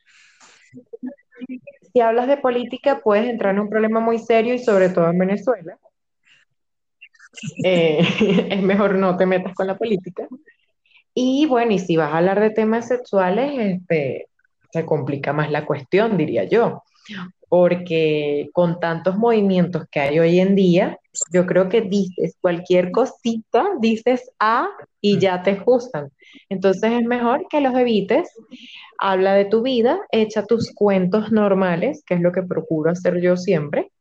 [1.91, 5.17] Si hablas de política, puedes entrar en un problema muy serio y sobre todo en
[5.17, 5.77] Venezuela.
[7.65, 7.97] Eh,
[8.51, 10.27] es mejor no te metas con la política.
[11.15, 14.27] Y bueno, y si vas a hablar de temas sexuales, este,
[14.73, 16.83] se complica más la cuestión, diría yo
[17.53, 20.97] porque con tantos movimientos que hay hoy en día,
[21.31, 26.09] yo creo que dices cualquier cosita, dices A y ya te juzgan.
[26.49, 28.27] Entonces es mejor que los evites,
[28.97, 33.37] habla de tu vida, echa tus cuentos normales, que es lo que procuro hacer yo
[33.37, 33.91] siempre,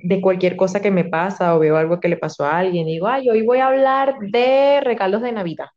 [0.00, 3.06] de cualquier cosa que me pasa o veo algo que le pasó a alguien, digo,
[3.06, 5.68] ay, hoy voy a hablar de regalos de Navidad,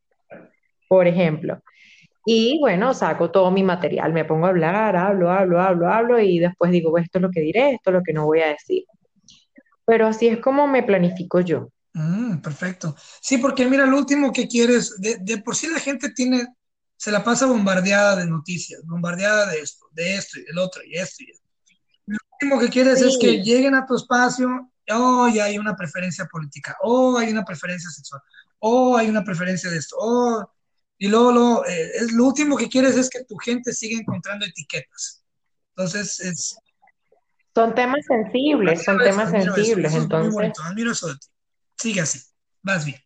[0.90, 1.62] por ejemplo.
[2.30, 6.40] Y bueno, saco todo mi material, me pongo a hablar, hablo, hablo, hablo, hablo y
[6.40, 8.84] después digo, esto es lo que diré, esto es lo que no voy a decir.
[9.86, 11.72] Pero así es como me planifico yo.
[11.94, 12.98] Mm, perfecto.
[13.22, 16.46] Sí, porque mira, lo último que quieres, de, de, por sí la gente tiene,
[16.98, 20.98] se la pasa bombardeada de noticias, bombardeada de esto, de esto y del otro y
[20.98, 21.48] esto y esto.
[22.08, 26.26] Lo último que quieres es que lleguen a tu espacio, oh, ya hay una preferencia
[26.26, 28.22] política, oh, hay una preferencia sexual,
[28.60, 30.57] oh, hay una preferencia de esto, oh,
[30.98, 35.24] y luego, eh, es, lo último que quieres es que tu gente siga encontrando etiquetas.
[35.76, 36.58] Entonces, es...
[37.54, 40.34] Son temas sensibles, son temas sensibles, entonces...
[40.34, 41.28] Muy admiro eso de ti.
[41.76, 42.20] Sigue así,
[42.62, 43.00] vas bien.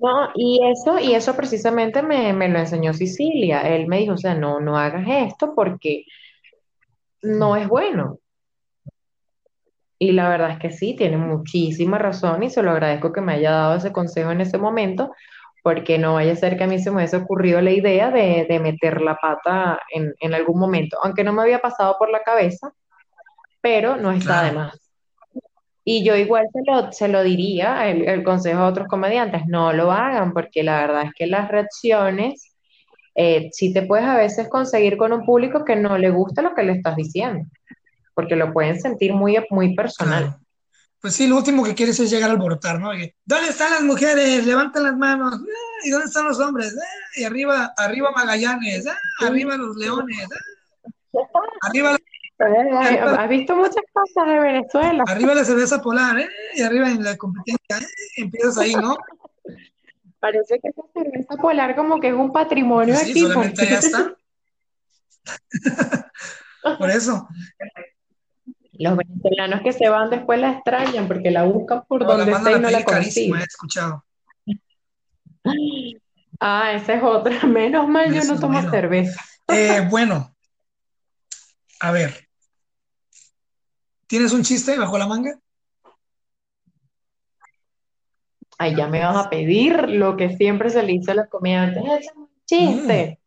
[0.00, 3.62] No, y eso, y eso precisamente me, me, lo enseñó Sicilia.
[3.62, 6.04] Él me dijo, o sea, no, no hagas esto porque
[7.22, 8.20] no es bueno.
[9.98, 13.34] Y la verdad es que sí, tiene muchísima razón y se lo agradezco que me
[13.34, 15.12] haya dado ese consejo en ese momento,
[15.62, 18.46] porque no vaya a ser que a mí se me hubiese ocurrido la idea de,
[18.48, 22.22] de meter la pata en, en, algún momento, aunque no me había pasado por la
[22.22, 22.72] cabeza,
[23.60, 24.78] pero no está de más.
[25.84, 29.72] Y yo igual se lo, se lo diría, el, el, consejo a otros comediantes, no
[29.72, 32.54] lo hagan, porque la verdad es que las reacciones,
[33.14, 36.54] eh, sí te puedes a veces conseguir con un público que no le gusta lo
[36.54, 37.44] que le estás diciendo,
[38.14, 40.36] porque lo pueden sentir muy, muy personal
[41.00, 42.90] pues sí, lo último que quieres es llegar a alborotar, ¿no?
[43.24, 44.44] ¿Dónde están las mujeres?
[44.44, 45.34] Levanten las manos.
[45.34, 46.76] Ah, ¿Y dónde están los hombres?
[46.78, 48.86] Ah, y arriba, arriba Magallanes.
[48.86, 50.28] Ah, arriba los leones.
[51.62, 51.96] Arriba
[53.18, 55.04] Has visto muchas cosas de Venezuela.
[55.06, 56.28] Arriba la cerveza polar, ¿eh?
[56.54, 57.86] Y arriba en la competencia, ¿eh?
[58.16, 58.96] Empiezas ahí, ¿no?
[60.18, 63.20] Parece que esa cerveza polar como que es un patrimonio sí, aquí.
[63.20, 64.14] Solamente está.
[66.78, 67.26] Por eso
[68.80, 72.60] los venezolanos que se van después la extrañan porque la buscan por donde sea y
[72.60, 73.40] no la consiguen.
[73.40, 74.04] he escuchado.
[76.40, 77.38] Ah, esa es otra.
[77.46, 79.22] Menos mal yo no tomo cerveza.
[79.48, 80.34] Eh, bueno,
[81.80, 82.26] a ver.
[84.06, 85.38] ¿Tienes un chiste bajo la manga?
[88.56, 91.82] Ay, ya me vas a pedir lo que siempre se le dice a los comediantes.
[92.00, 93.19] Es un chiste.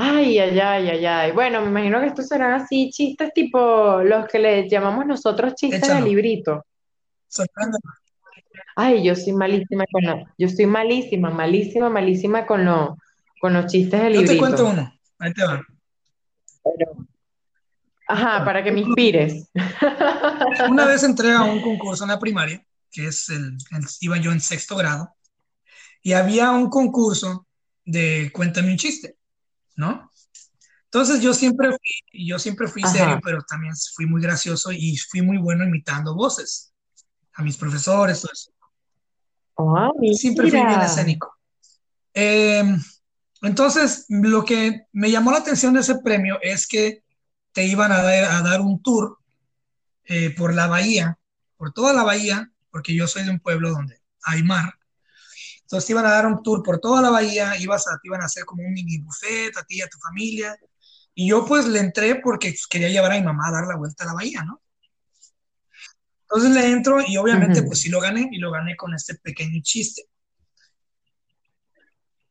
[0.00, 1.32] Ay, ay, ay, ay, ay.
[1.32, 5.82] Bueno, me imagino que estos serán así chistes tipo los que le llamamos nosotros chistes
[5.82, 6.64] de librito.
[8.76, 12.64] Ay, yo soy malísima con los, yo estoy malísima, malísima, malísima con,
[13.40, 14.32] con los chistes de librito.
[14.32, 15.62] Yo te cuento uno, ahí te va.
[18.06, 19.50] Ajá, para que me inspires.
[20.70, 24.30] Una vez entré a un concurso en la primaria, que es el, el- iba yo
[24.30, 25.14] en sexto grado,
[26.02, 27.46] y había un concurso
[27.84, 29.17] de cuéntame un chiste,
[29.78, 30.10] ¿no?
[30.84, 32.92] Entonces yo siempre fui, yo siempre fui Ajá.
[32.92, 36.74] serio, pero también fui muy gracioso y fui muy bueno imitando voces
[37.34, 38.50] a mis profesores, todo eso.
[39.58, 41.34] Ah, Siempre fui bien escénico.
[42.12, 42.64] Eh,
[43.42, 47.04] entonces, lo que me llamó la atención de ese premio es que
[47.52, 49.18] te iban a dar, a dar un tour
[50.04, 51.18] eh, por la bahía,
[51.56, 54.77] por toda la bahía, porque yo soy de un pueblo donde hay mar.
[55.68, 58.22] Entonces te iban a dar un tour por toda la bahía, ibas a, te iban
[58.22, 60.56] a hacer como un mini buffet a ti y a tu familia.
[61.14, 63.76] Y yo pues le entré porque pues, quería llevar a mi mamá a dar la
[63.76, 64.62] vuelta a la bahía, ¿no?
[66.22, 69.60] Entonces le entro y obviamente pues sí lo gané y lo gané con este pequeño
[69.62, 70.04] chiste.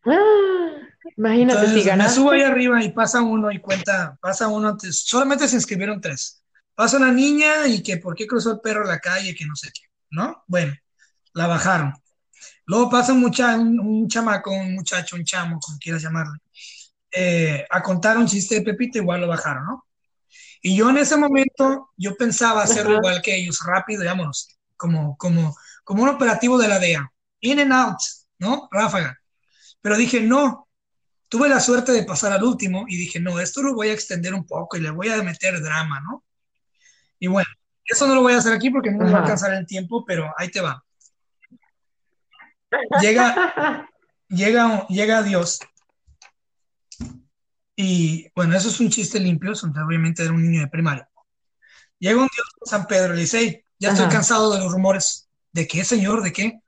[0.04, 0.72] Ah,
[1.16, 2.44] imagínate si Entonces me subo ahí ganaste.
[2.44, 6.44] arriba y pasa uno y cuenta, pasa uno antes, solamente se inscribieron tres.
[6.74, 9.70] Pasa una niña y que por qué cruzó el perro la calle, que no sé
[9.72, 10.44] qué, ¿no?
[10.48, 10.74] Bueno,
[11.34, 11.94] la bajaron.
[12.68, 16.38] Luego pasa un, mucha, un, un chamaco, un muchacho, un chamo, como quieras llamarle,
[17.12, 19.86] eh, a contar un chiste de Pepito, igual lo bajaron, ¿no?
[20.62, 23.00] Y yo en ese momento, yo pensaba hacerlo Ajá.
[23.00, 27.10] igual que ellos, rápido, vámonos, como, como, como un operativo de la DEA,
[27.40, 28.00] in and out,
[28.40, 28.68] ¿no?
[28.70, 29.18] Ráfaga.
[29.82, 30.68] Pero dije, no,
[31.30, 34.34] tuve la suerte de pasar al último y dije, no, esto lo voy a extender
[34.34, 36.26] un poco y le voy a meter drama, ¿no?
[37.20, 37.50] Y bueno,
[37.86, 40.04] eso no lo voy a hacer aquí porque no nos va a alcanzar el tiempo,
[40.06, 40.84] pero ahí te va.
[43.02, 43.88] Llega,
[44.30, 45.60] llega, llega Dios
[47.80, 51.08] y bueno, eso es un chiste limpio, obviamente era un niño de primaria.
[52.00, 54.72] Llega un Dios con San Pedro y le dice, "Hey, ya estoy cansado de los
[54.72, 55.30] rumores.
[55.52, 56.24] ¿De qué, señor?
[56.24, 56.60] ¿De qué?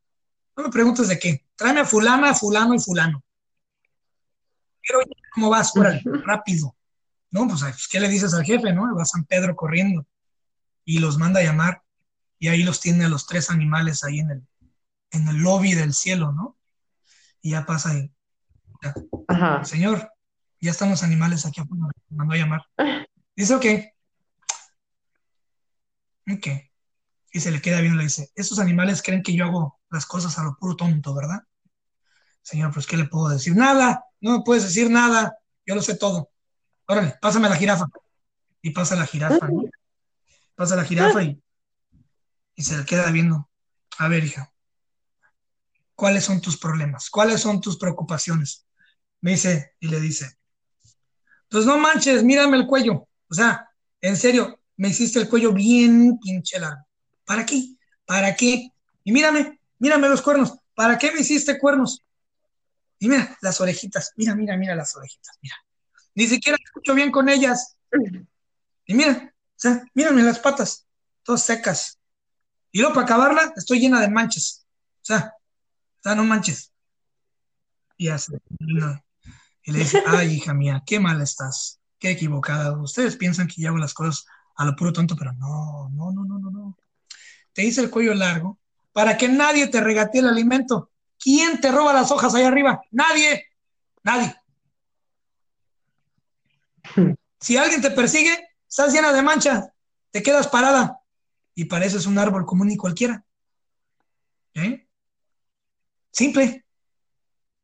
[0.55, 1.45] No me preguntes de qué.
[1.55, 3.23] Tráeme a fulana, a fulano y fulano.
[4.87, 4.99] Pero
[5.33, 5.75] ¿cómo vas?
[5.75, 6.75] Órale, rápido.
[7.31, 8.95] No, pues, pues, ¿qué le dices al jefe, no?
[8.95, 10.05] Va San Pedro corriendo
[10.85, 11.81] y los manda a llamar
[12.37, 14.47] y ahí los tiene a los tres animales ahí en el,
[15.12, 16.57] en el lobby del cielo, ¿no?
[17.41, 18.12] Y ya pasa ahí.
[18.82, 18.93] Ya,
[19.28, 19.64] Ajá.
[19.66, 20.12] Señor,
[20.62, 22.62] ya están los animales aquí afuera, me mandó a llamar.
[23.36, 23.66] Dice, ok.
[26.34, 26.47] Ok.
[27.32, 30.05] Y se le queda viendo y le dice, esos animales creen que yo hago las
[30.05, 31.43] cosas a lo puro tonto, ¿verdad?
[32.41, 33.55] Señor, pues, ¿qué le puedo decir?
[33.55, 36.32] Nada, no me puedes decir nada, yo lo sé todo.
[36.88, 37.86] Órale, pásame la jirafa.
[38.62, 39.64] Y pasa la jirafa, ¿no?
[40.55, 41.41] Pasa la jirafa y,
[42.55, 43.49] y se le queda viendo.
[43.99, 44.51] A ver, hija,
[45.99, 47.09] ¿cuáles son tus problemas?
[47.09, 48.65] ¿Cuáles son tus preocupaciones?
[49.19, 50.39] Me dice, y le dice,
[51.49, 53.07] pues no manches, mírame el cuello.
[53.29, 53.69] O sea,
[53.99, 56.87] en serio, me hiciste el cuello bien pinche largo.
[57.25, 57.75] ¿Para qué?
[58.05, 58.71] ¿Para qué?
[59.03, 60.57] Y mírame, mírame los cuernos.
[60.73, 62.01] ¿Para qué me hiciste cuernos?
[62.97, 65.55] Y mira, las orejitas, mira, mira, mira las orejitas, mira.
[66.15, 67.75] Ni siquiera escucho bien con ellas.
[68.85, 70.87] Y mira, o sea, mírame las patas,
[71.23, 71.99] todas secas.
[72.71, 74.65] Y luego para acabarla, estoy llena de manchas.
[75.01, 75.33] O sea,
[75.99, 76.73] o sea, no manches.
[77.97, 79.03] Y hace, no.
[79.63, 82.71] Y le dice, ay, hija mía, qué mal estás, qué equivocada.
[82.81, 84.25] Ustedes piensan que yo hago las cosas
[84.55, 86.77] a lo puro tonto, pero no, no, no, no, no, no.
[87.51, 88.59] Te hice el cuello largo
[88.93, 90.91] para que nadie te regatee el alimento.
[91.17, 92.81] ¿Quién te roba las hojas ahí arriba?
[92.91, 93.45] Nadie,
[94.03, 94.35] nadie.
[97.41, 99.69] Si alguien te persigue, estás llena de manchas,
[100.11, 100.99] te quedas parada
[101.53, 103.25] y pareces un árbol común y cualquiera.
[104.53, 104.88] ¿Eh?
[106.12, 106.66] Simple.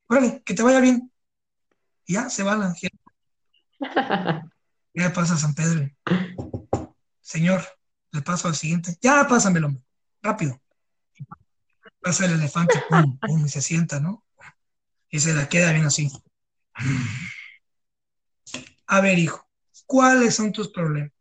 [0.08, 1.12] Órale, que te vaya bien.
[2.06, 2.74] Y ya se va la
[4.94, 5.90] Ya pasa San Pedro.
[7.22, 7.66] Señor,
[8.12, 8.98] le paso al siguiente.
[9.02, 9.74] Ya pásamelo,
[10.22, 10.62] rápido.
[12.02, 14.24] Pasa el elefante, pum, pum, y se sienta, ¿no?
[15.10, 16.12] Y se la queda bien así.
[18.88, 19.46] A ver, hijo,
[19.86, 21.12] ¿cuáles son tus problemas?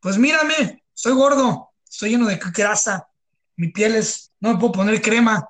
[0.00, 3.08] Pues mírame, soy gordo, estoy lleno de grasa,
[3.56, 5.48] mi piel es, no me puedo poner crema,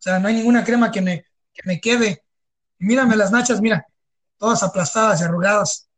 [0.00, 2.24] o sea, no hay ninguna crema que me, que me quede.
[2.78, 3.86] Y mírame las nachas, mira,
[4.38, 5.90] todas aplastadas y arrugadas.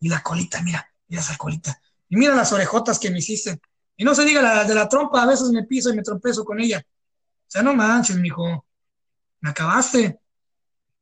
[0.00, 1.80] Y la colita, mira, mira esa colita.
[2.08, 3.60] Y mira las orejotas que me hiciste.
[3.96, 6.44] Y no se diga la de la trompa, a veces me piso y me tropezo
[6.44, 6.84] con ella.
[6.84, 8.66] O sea, no manches, mijo,
[9.40, 10.18] me acabaste.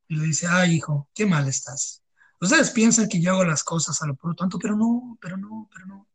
[0.08, 2.02] Y le dice, ay, hijo, qué mal estás.
[2.38, 5.70] Ustedes piensan que yo hago las cosas a lo puro tonto, pero no, pero no,
[5.72, 6.06] pero no.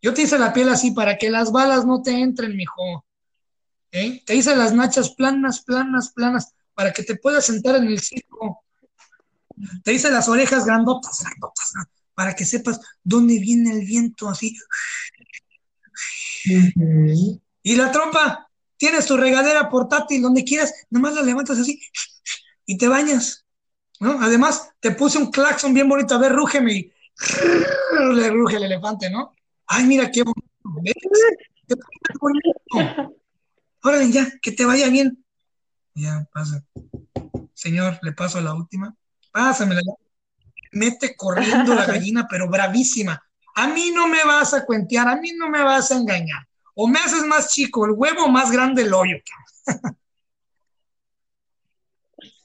[0.00, 3.04] Yo te hice la piel así para que las balas no te entren, mijo.
[3.92, 4.22] ¿Eh?
[4.24, 8.64] Te hice las nachas planas, planas, planas, para que te puedas sentar en el circo.
[9.82, 11.72] Te hice las orejas grandotas, grandotas,
[12.14, 14.56] para que sepas dónde viene el viento así.
[16.46, 17.40] Uh -huh.
[17.62, 21.80] Y la trompa, tienes tu regadera portátil donde quieras, nomás la levantas así
[22.64, 23.44] y te bañas.
[24.00, 24.20] ¿no?
[24.20, 26.92] Además, te puse un claxon bien bonito, a ver, rúgeme y
[28.14, 29.34] le ruge el elefante, ¿no?
[29.66, 30.48] Ay, mira qué bonito.
[31.66, 31.74] ¿Qué
[32.20, 33.14] bonito.
[33.82, 35.24] Órale, ya, que te vaya bien.
[35.94, 36.64] Ya, pasa.
[37.54, 38.94] Señor, le paso la última.
[39.32, 39.80] Pásamela.
[40.72, 43.22] Mete corriendo la gallina, pero bravísima.
[43.54, 46.46] A mí no me vas a cuentear, a mí no me vas a engañar.
[46.74, 49.16] O me haces más chico el huevo, más grande el hoyo.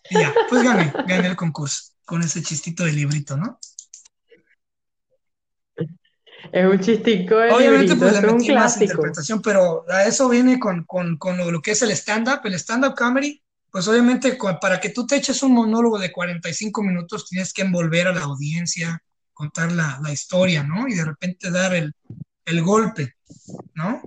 [0.10, 3.60] ya, pues gané, gané el concurso con ese chistito de librito, ¿no?
[6.52, 8.84] Es un chistico de Obviamente, pues le es un clásico.
[8.84, 12.42] interpretación, pero a eso viene con, con, con lo, lo que es el stand-up.
[12.44, 13.42] El stand-up comedy,
[13.72, 17.62] pues obviamente con- para que tú te eches un monólogo de 45 minutos tienes que
[17.64, 19.02] envolver a la audiencia,
[19.34, 20.88] contar la, la historia, ¿no?
[20.88, 21.94] Y de repente dar el,
[22.46, 23.14] el golpe,
[23.74, 24.02] ¿no?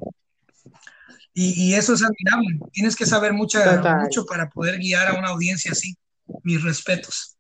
[1.35, 2.59] Y, y eso es admirable.
[2.73, 3.61] Tienes que saber mucha,
[4.03, 5.97] mucho para poder guiar a una audiencia así.
[6.43, 7.36] Mis respetos.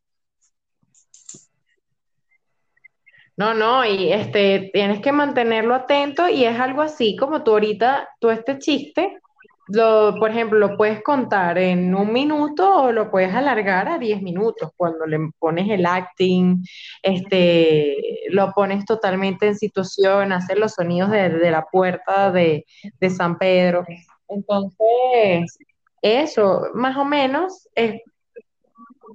[3.36, 8.08] No, no, y este, tienes que mantenerlo atento y es algo así como tú ahorita,
[8.18, 9.20] tú este chiste,
[9.68, 14.22] lo, por ejemplo, lo puedes contar en un minuto o lo puedes alargar a 10
[14.22, 16.64] minutos cuando le pones el acting,
[17.02, 17.96] este,
[18.30, 22.64] lo pones totalmente en situación, hacer los sonidos de, de la puerta de,
[23.00, 23.84] de San Pedro.
[24.28, 25.58] Entonces,
[26.00, 28.00] eso, más o menos, es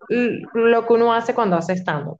[0.09, 2.19] lo que uno hace cuando hace stand-up.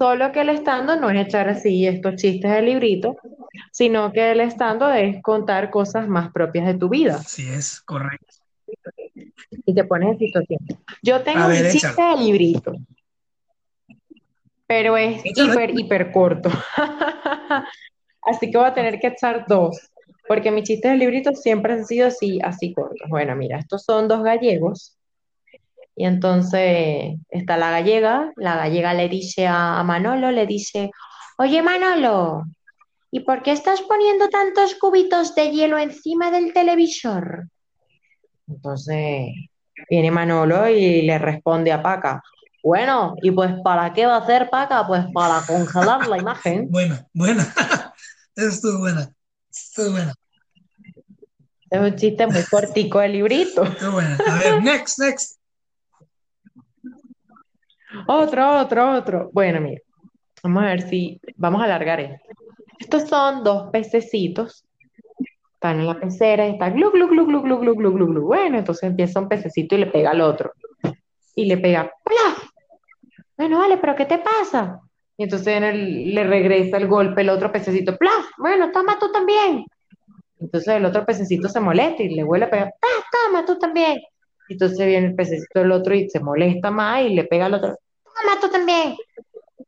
[0.00, 3.16] Solo que el stand no es echar así estos chistes de librito,
[3.70, 8.34] sino que el stand es contar cosas más propias de tu vida Así es, correcto.
[9.66, 10.60] y te pones en situación.
[11.02, 12.16] Yo tengo ver, mi chiste échalo.
[12.16, 12.72] de librito,
[14.66, 15.52] pero es Échalo.
[15.52, 16.48] hiper, hiper corto.
[18.22, 19.90] Así que voy a tener que echar dos,
[20.26, 23.06] porque mis chistes de librito siempre han sido así, así cortos.
[23.10, 24.96] Bueno, mira, estos son dos gallegos.
[26.00, 30.90] Y entonces está la gallega, la gallega le dice a, Manolo, le dice,
[31.36, 32.44] oye Manolo,
[33.10, 37.48] ¿y por qué estás poniendo tantos cubitos de hielo encima del televisor?
[38.48, 39.26] Entonces
[39.90, 42.22] viene Manolo y le responde a Paca,
[42.62, 44.86] bueno, ¿y pues para qué va a hacer Paca?
[44.86, 46.66] Pues para congelar la imagen.
[46.70, 47.42] Buena, buena.
[48.34, 49.12] Esa estuvo buena.
[49.50, 50.14] Estuvo buena.
[51.68, 53.64] Es un chiste muy cortico de librito.
[53.92, 54.18] Buena.
[54.26, 55.39] A ver, next, next.
[58.12, 59.30] Otro, otro, otro.
[59.32, 59.80] Bueno, mira,
[60.42, 62.26] vamos a ver si vamos a alargar esto.
[62.80, 64.64] Estos son dos pececitos.
[65.54, 68.22] Están en la pecera y está glu, glu, glu, glu, glu, glu, glu, glu, glu.
[68.22, 70.52] Bueno, entonces empieza un pececito y le pega al otro.
[71.36, 72.50] Y le pega, ¡plaf!
[73.38, 74.80] Bueno, vale, pero ¿qué te pasa?
[75.16, 78.26] Y entonces le regresa el golpe el otro pececito, ¡plaf!
[78.38, 79.64] Bueno, toma tú también.
[80.40, 84.00] Entonces el otro pececito se molesta y le vuelve a pegar, ¡ah, toma tú también!
[84.48, 87.78] Entonces viene el pececito del otro y se molesta más y le pega al otro,
[88.20, 88.96] ¡toma tú también!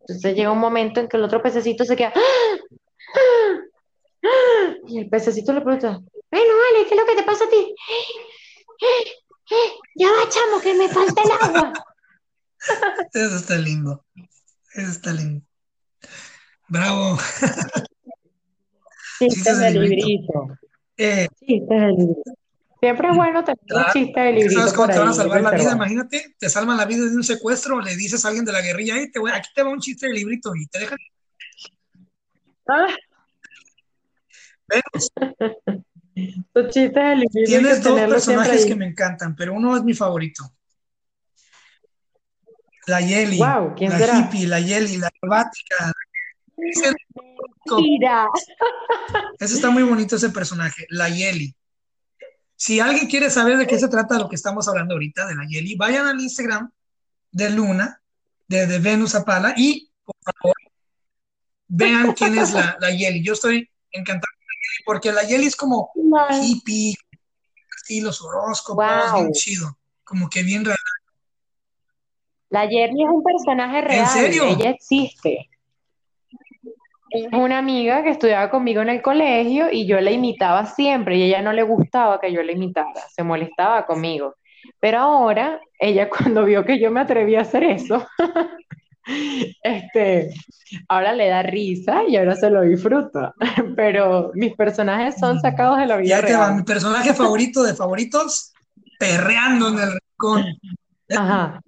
[0.01, 3.59] Entonces llega un momento en que el otro pececito se queda, ¡ah!
[4.25, 4.75] ¡ah!
[4.89, 6.01] Y el pececito le pregunta,
[6.31, 7.57] bueno, vale, ¿qué es lo que te pasa a ti?
[7.57, 7.75] "Eh,
[8.81, 9.11] eh,
[9.51, 11.73] eh, ya va, chamo, que me falta el agua.
[13.13, 14.05] Eso está lindo.
[14.75, 15.45] Eso está lindo.
[16.69, 17.19] Bravo.
[19.19, 20.49] Chistes de de librito.
[20.97, 22.33] Eh, Chistes de librito.
[22.83, 25.51] Siempre es bueno tener un chiste de librito ¿Sabes cómo te van a salvar la
[25.53, 25.73] vida?
[25.73, 28.97] Imagínate, te salvan la vida de un secuestro, le dices a alguien de la guerrilla,
[28.97, 30.99] "Ey, te voy- aquí te va un chiste de librito y te dejan.
[32.69, 32.87] Ah,
[34.69, 34.83] Bueno,
[36.55, 40.53] Los chistes de librito tienes dos personajes que me encantan, pero uno es mi favorito.
[42.89, 44.19] La Yeli, Guau, ¿quién la será?
[44.19, 45.93] hippie, la Yeli, la acrobática.
[47.77, 48.27] Mira.
[49.39, 51.55] ese está muy bonito ese personaje, la Yeli.
[52.63, 55.45] Si alguien quiere saber de qué se trata lo que estamos hablando ahorita, de la
[55.49, 56.71] Yeli, vayan al Instagram
[57.33, 58.01] de Luna,
[58.47, 60.55] de, de Venus Apala, y por favor,
[61.67, 63.21] vean quién es la, la Yeli.
[63.21, 65.91] Yo estoy encantado con la Yeli, porque la Yeli es como
[66.41, 66.95] hippie,
[67.83, 69.23] así los horóscopos, Wow.
[69.23, 70.79] bien chido, como que bien raro.
[72.49, 74.07] La Jerry es un personaje real.
[74.07, 74.45] serio?
[74.51, 75.51] Ella existe.
[77.13, 81.25] Es una amiga que estudiaba conmigo en el colegio y yo la imitaba siempre y
[81.25, 84.37] ella no le gustaba que yo la imitara, se molestaba conmigo.
[84.81, 88.07] Pero ahora, ella cuando vio que yo me atreví a hacer eso,
[89.63, 90.33] este,
[90.89, 93.35] ahora le da risa y ahora se lo disfruta.
[93.77, 97.75] Pero mis personajes son sacados de la vida Ya te va, mi personaje favorito de
[97.75, 98.53] favoritos,
[98.99, 100.45] perreando en el rincón.
[101.11, 101.61] Ajá.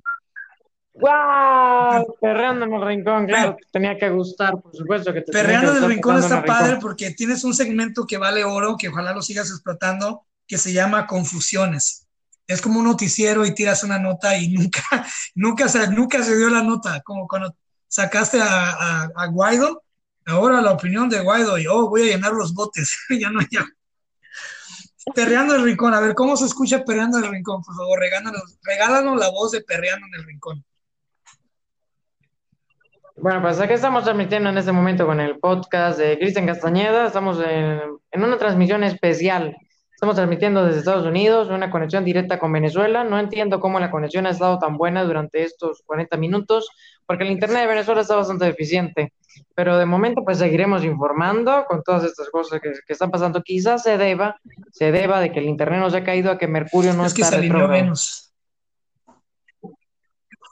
[0.94, 2.16] ¡Wow!
[2.20, 5.84] Perreando en el rincón, claro, te tenía que gustar, por supuesto que te Perreando en
[5.84, 6.82] el rincón está padre Rincón.
[6.82, 11.06] porque tienes un segmento que vale oro, que ojalá lo sigas explotando, que se llama
[11.06, 12.06] Confusiones.
[12.46, 14.82] Es como un noticiero y tiras una nota y nunca,
[15.34, 17.54] nunca, se, nunca se dio la nota, como cuando
[17.88, 19.84] sacaste a, a, a Guaido
[20.26, 23.66] Ahora la opinión de Guaido, yo voy a llenar los botes, ya no, ya.
[25.14, 27.62] Perreando el Rincón, a ver, ¿cómo se escucha Perreando el Rincón?
[27.62, 30.64] Por favor, regálanos, regálanos la voz de Perreando en el Rincón.
[33.16, 37.06] Bueno, pues aquí estamos transmitiendo en este momento con el podcast de Cristian Castañeda.
[37.06, 39.56] Estamos en, en, una transmisión especial.
[39.94, 43.04] Estamos transmitiendo desde Estados Unidos, una conexión directa con Venezuela.
[43.04, 46.68] No entiendo cómo la conexión ha estado tan buena durante estos 40 minutos,
[47.06, 49.12] porque el Internet de Venezuela está bastante deficiente.
[49.54, 53.42] Pero de momento, pues seguiremos informando con todas estas cosas que, que están pasando.
[53.42, 54.40] Quizás se deba,
[54.72, 57.26] se deba de que el Internet nos ha caído a que Mercurio no es está
[57.26, 58.23] que se alineó Venus.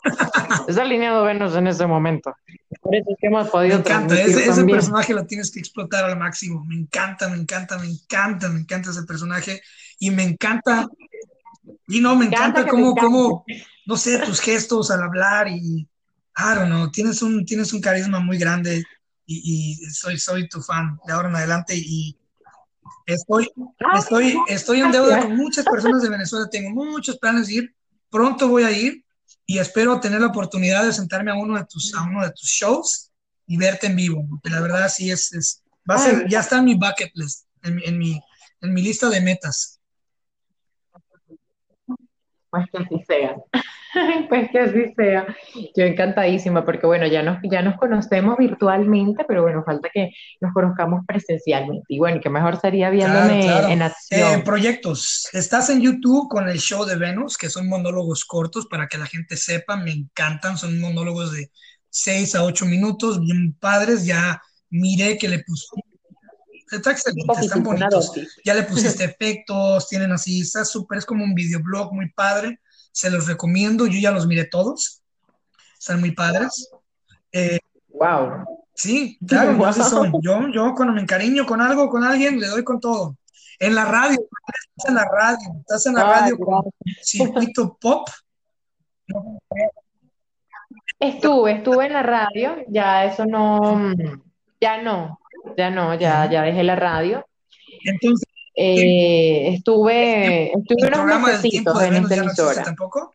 [0.69, 2.35] Está alineado Venus en este momento.
[2.81, 6.05] Por eso es que hemos podido Me encanta, ese, ese, personaje lo tienes que explotar
[6.05, 6.65] al máximo.
[6.65, 9.61] Me encanta, me encanta, me encanta, me encanta ese personaje.
[9.99, 10.89] Y me encanta,
[11.87, 13.45] y no, me, encanta, encanta cómo, cómo,
[13.87, 15.89] no sé, tus gestos al hablar y,
[16.37, 18.83] I don't know, tienes un, tienes un carisma muy grande
[19.27, 22.17] y, y soy, soy tu fan de ahora en adelante y
[23.07, 23.49] estoy,
[23.95, 27.75] estoy, estoy en deuda con muchas personas de Venezuela, tengo muchos planes de ir,
[28.11, 29.05] pronto voy a ir
[29.53, 32.49] y espero tener la oportunidad de sentarme a uno de tus, a uno de tus
[32.49, 33.11] shows
[33.47, 36.57] y verte en vivo, porque la verdad sí es, es va a ser, ya está
[36.57, 38.19] en mi bucket list, en, en, mi,
[38.63, 39.79] en mi lista de metas.
[42.53, 43.37] Pues que así sea.
[44.31, 45.27] Pues que así sea.
[45.77, 50.55] Yo encantadísima, porque bueno, ya nos, ya nos conocemos virtualmente, pero bueno, falta que nos
[50.55, 51.85] conozcamos presencialmente.
[51.89, 53.69] Y bueno, que mejor sería viéndome claro, claro.
[53.69, 54.41] en acción.
[54.41, 55.29] Eh, proyectos.
[55.35, 59.05] Estás en YouTube con el show de Venus, que son monólogos cortos para que la
[59.05, 61.51] gente sepa, me encantan, son monólogos de
[61.91, 64.07] 6 a 8 minutos, bien padres.
[64.07, 64.41] Ya
[64.71, 65.67] miré que le puse
[66.77, 68.13] Está excelente, están bonitos.
[68.45, 72.61] Ya le pusiste efectos, tienen así, está súper, es como un videoblog muy padre.
[72.93, 75.03] Se los recomiendo, yo ya los miré todos.
[75.79, 76.71] Están muy padres.
[77.31, 77.59] Eh,
[77.89, 78.45] wow.
[78.75, 79.67] Sí, claro, wow.
[79.67, 80.13] así son.
[80.23, 83.17] Yo, yo cuando me encariño con algo, con alguien, le doy con todo.
[83.59, 86.65] En la radio, estás en la radio, estás en la radio con
[87.03, 88.09] circuito pop.
[90.99, 93.93] Estuve, estuve en la radio, ya eso no,
[94.61, 95.21] ya no,
[95.57, 97.27] ya no, ya, ya dejé la radio.
[97.85, 102.63] Entonces, eh, estuve, estuve unos mesecitos en esta emisora.
[102.63, 103.15] ¿Tampoco?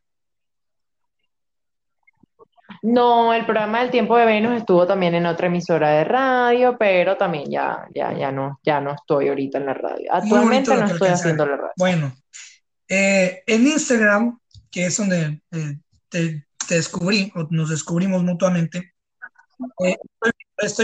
[2.84, 7.18] No, el programa del tiempo de Venus estuvo también en otra emisora de radio, pero
[7.18, 10.14] también ya, ya, ya no, ya no estoy ahorita en la radio.
[10.14, 11.74] Actualmente no estoy haciendo la radio.
[11.76, 12.16] Bueno,
[12.88, 14.40] eh, en Instagram,
[14.72, 15.78] que es donde eh,
[16.10, 18.94] te, te, descubrí, o nos descubrimos mutuamente,
[19.84, 20.32] eh, estoy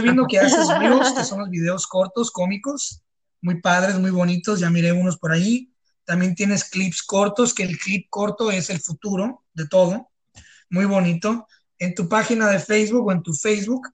[0.02, 3.04] viendo que haces reels, que son los videos cortos, cómicos,
[3.42, 5.74] muy padres, muy bonitos, ya miré unos por ahí.
[6.06, 10.10] También tienes clips cortos, que el clip corto es el futuro de todo,
[10.70, 11.48] muy bonito.
[11.80, 13.90] En tu página de Facebook o en tu Facebook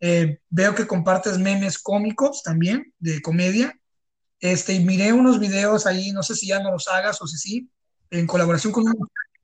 [0.00, 3.78] eh, veo que compartes memes cómicos también, de comedia.
[4.40, 7.38] Este, y miré unos videos ahí, no sé si ya no los hagas o si
[7.38, 7.70] sí,
[8.10, 8.94] en colaboración con un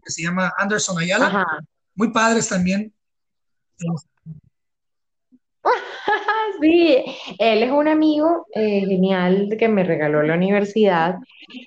[0.02, 1.26] que se llama Anderson Ayala.
[1.26, 1.46] Ajá.
[1.94, 2.94] Muy padres también.
[6.60, 7.02] Sí,
[7.38, 11.16] él es un amigo eh, genial que me regaló la universidad.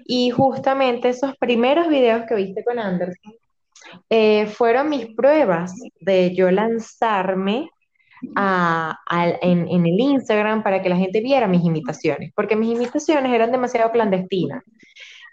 [0.05, 3.33] Y justamente esos primeros videos que viste con Anderson
[4.09, 7.69] eh, fueron mis pruebas de yo lanzarme
[8.35, 12.75] a, a, en, en, el Instagram para que la gente viera mis imitaciones, porque mis
[12.75, 14.63] imitaciones eran demasiado clandestinas.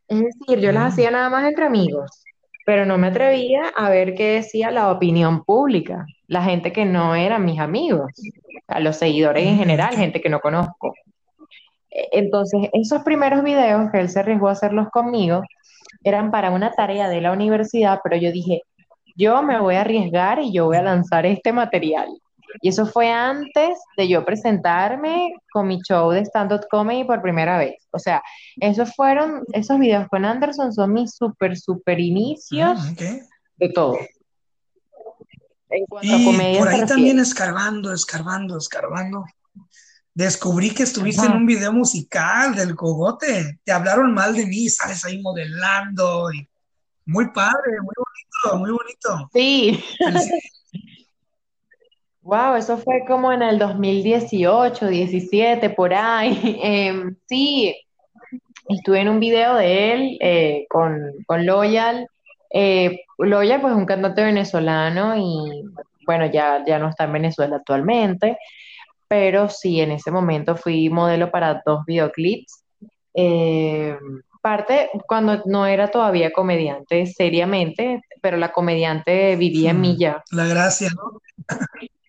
[0.08, 2.19] Es decir, yo las hacía nada más entre amigos,
[2.70, 7.16] pero no me atrevía a ver qué decía la opinión pública, la gente que no
[7.16, 8.12] eran mis amigos,
[8.68, 10.94] a los seguidores en general, gente que no conozco.
[11.90, 15.42] Entonces, esos primeros videos que él se arriesgó a hacerlos conmigo
[16.04, 18.62] eran para una tarea de la universidad, pero yo dije,
[19.16, 22.06] yo me voy a arriesgar y yo voy a lanzar este material.
[22.62, 27.58] Y eso fue antes de yo presentarme con mi show de stand-up comedy por primera
[27.58, 27.86] vez.
[27.92, 28.22] O sea,
[28.60, 33.20] esos fueron, esos videos con Anderson son mis super, super inicios Ah, okay.
[33.56, 33.98] de todo.
[35.70, 39.24] En cuanto a Y comedia por ahí también escarbando, escarbando, escarbando.
[40.12, 41.36] Descubrí que estuviste en Ajá.
[41.38, 43.60] un video musical del Cogote.
[43.64, 46.32] Te hablaron mal de mí, sales ahí modelando.
[46.32, 46.48] Y
[47.06, 49.30] muy padre, muy bonito, muy bonito.
[49.32, 49.84] Sí.
[52.30, 56.60] wow, eso fue como en el 2018, 17, por ahí.
[56.62, 57.76] Em, sí,
[58.68, 62.06] estuve en un video de él eh, con, con Loyal.
[62.52, 65.64] Eh, Loyal, pues, es un cantante venezolano y,
[66.06, 68.38] bueno, ya, ya no está en Venezuela actualmente,
[69.08, 72.62] pero sí, en ese momento fui modelo para dos videoclips.
[73.12, 73.98] Eh,
[74.40, 80.22] parte cuando no era todavía comediante seriamente, pero la comediante vivía en mí Hmm, ya.
[80.30, 81.20] La gracia, ¿no?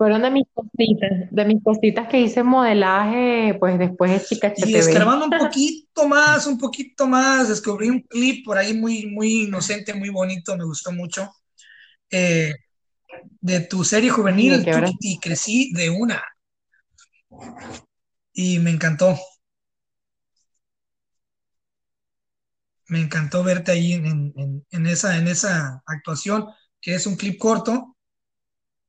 [0.00, 4.74] Fueron de mis cositas, de mis cositas que hice modelaje, pues después de Chica Y
[4.74, 9.92] escarbando un poquito más, un poquito más, descubrí un clip por ahí muy, muy inocente,
[9.92, 11.30] muy bonito, me gustó mucho,
[12.10, 12.54] eh,
[13.42, 16.22] de tu serie Ay, ¿de juvenil, Tukiti, crecí de una.
[18.32, 19.18] Y me encantó,
[22.88, 26.46] me encantó verte ahí en, en- en esa, en esa actuación,
[26.80, 27.98] que es un clip corto,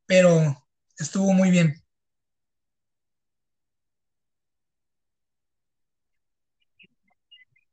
[0.06, 0.58] pero
[1.00, 1.76] estuvo muy bien.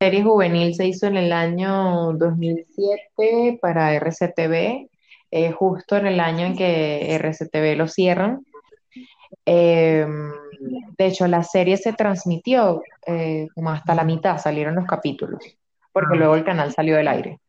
[0.00, 4.88] serie juvenil se hizo en el año 2007 para RCTV,
[5.30, 8.44] eh, justo en el año en que RCTV lo cierran.
[9.46, 10.06] Eh,
[10.98, 15.42] de hecho, la serie se transmitió eh, como hasta la mitad, salieron los capítulos,
[15.92, 17.40] porque Ah, luego el canal salió del aire.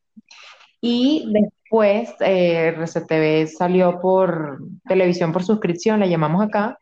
[0.81, 6.77] Y después eh, RCTV salió por televisión por suscripción, le llamamos acá,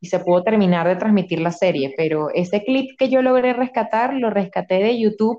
[0.00, 4.14] y se pudo terminar de transmitir la serie, pero ese clip que yo logré rescatar,
[4.14, 5.38] lo rescaté de YouTube,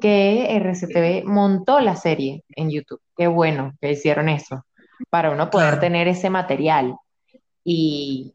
[0.00, 3.00] que RCTV montó la serie en YouTube.
[3.16, 4.64] Qué bueno que hicieron eso,
[5.10, 6.96] para uno poder tener ese material.
[7.64, 8.34] Y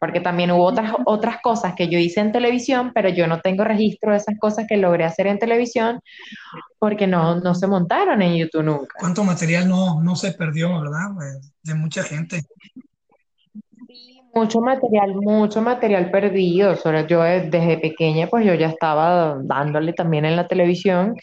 [0.00, 3.64] porque también hubo otras, otras cosas que yo hice en televisión, pero yo no tengo
[3.64, 6.00] registro de esas cosas que logré hacer en televisión
[6.78, 8.94] porque no, no se montaron en YouTube nunca.
[9.00, 11.10] cuánto material no, no se perdió, ¿verdad?
[11.22, 12.42] Eh, De mucha gente.
[13.86, 16.76] Sí, mucho material, mucho material perdido.
[16.76, 21.14] Sobre yo de- desde pequeña, pues yo ya estaba dándole también en la televisión,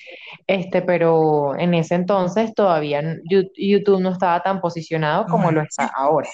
[0.47, 3.01] este, pero en ese entonces todavía
[3.55, 6.30] YouTube no estaba tan posicionado No, como lo está sí, ahora.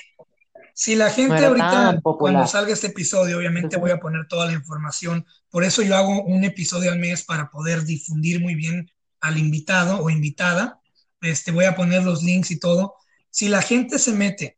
[0.82, 4.48] Si la No gente era ahorita, cuando salga este episodio, obviamente voy a poner toda
[4.48, 5.28] la información.
[5.52, 10.00] Por eso yo hago un episodio al mes para poder difundir muy bien al invitado
[10.04, 10.82] o invitada.
[11.22, 12.96] Este, voy a poner los links y todo.
[13.30, 14.58] Si la gente se mete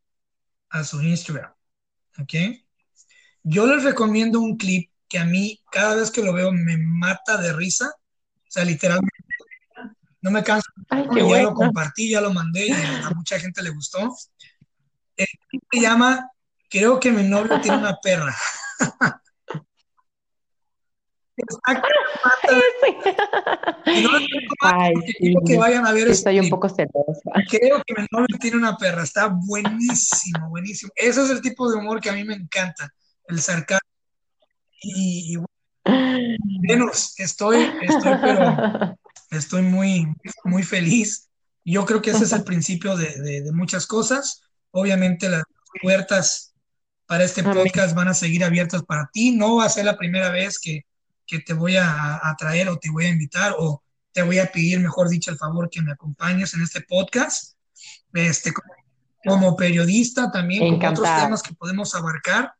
[0.69, 1.51] a su Instagram,
[2.17, 2.33] ¿ok?
[3.43, 7.35] Yo les recomiendo un clip que a mí cada vez que lo veo me mata
[7.35, 7.91] de risa.
[8.47, 9.11] O sea, literalmente
[10.21, 10.71] no me canso.
[10.89, 11.53] ay, ya lo bueno.
[11.53, 14.09] compartí, ya lo mandé y a mucha gente le gustó.
[15.17, 16.29] El clip se llama
[16.69, 18.35] Creo que mi novio tiene una perra.
[21.35, 21.87] Exacto,
[24.01, 24.09] no
[24.61, 26.51] Ay, sí, que vayan a ver soy un clip.
[26.51, 27.31] poco celosa.
[27.49, 29.03] Creo que mi novio tiene una perra.
[29.03, 30.91] Está buenísimo, buenísimo.
[30.95, 32.89] Ese es el tipo de humor que a mí me encanta.
[33.27, 33.79] El sarcasmo.
[34.81, 35.37] Y, y
[36.67, 38.95] bueno, estoy, estoy, pero
[39.31, 40.07] estoy muy,
[40.43, 41.29] muy feliz.
[41.65, 44.43] Yo creo que ese es el principio de, de, de muchas cosas.
[44.75, 45.43] Obviamente las
[45.81, 46.53] puertas
[47.05, 49.31] para este podcast van a seguir abiertas para ti.
[49.31, 50.81] No va a ser la primera vez que,
[51.27, 54.51] que te voy a, a traer o te voy a invitar o te voy a
[54.51, 57.55] pedir, mejor dicho, el favor que me acompañes en este podcast.
[58.13, 58.51] Este,
[59.25, 61.23] como periodista también, con otros Encantada.
[61.25, 62.53] temas que podemos abarcar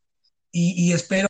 [0.52, 1.28] y, y espero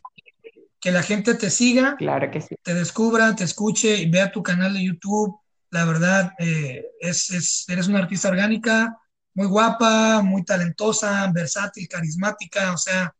[0.80, 2.54] que la gente te siga, Claro que sí.
[2.62, 5.34] te descubra, te escuche y vea tu canal de YouTube.
[5.70, 8.96] La verdad, eh, es, es, eres una artista orgánica,
[9.34, 13.14] muy guapa, muy talentosa, versátil, carismática, o sea,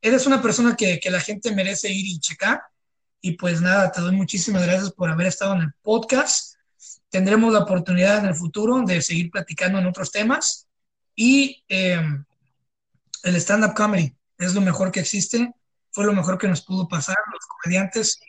[0.00, 2.62] eres una persona que, que la gente merece ir y checar.
[3.20, 6.54] Y pues nada, te doy muchísimas gracias por haber estado en el podcast.
[7.08, 10.68] Tendremos la oportunidad en el futuro de seguir platicando en otros temas.
[11.16, 12.00] Y eh,
[13.24, 15.52] el stand-up comedy es lo mejor que existe,
[15.90, 18.20] fue lo mejor que nos pudo pasar, los comediantes,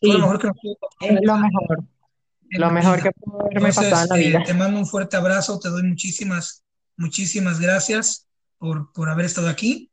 [0.00, 1.84] fue lo mejor que nos pudo pasar es lo mejor,
[2.58, 4.44] lo mejor que pudo haberme pasado en Entonces, la eh, vida.
[4.44, 6.64] te mando un fuerte abrazo, te doy muchísimas,
[6.96, 8.26] muchísimas gracias
[8.58, 9.90] por, por haber estado aquí.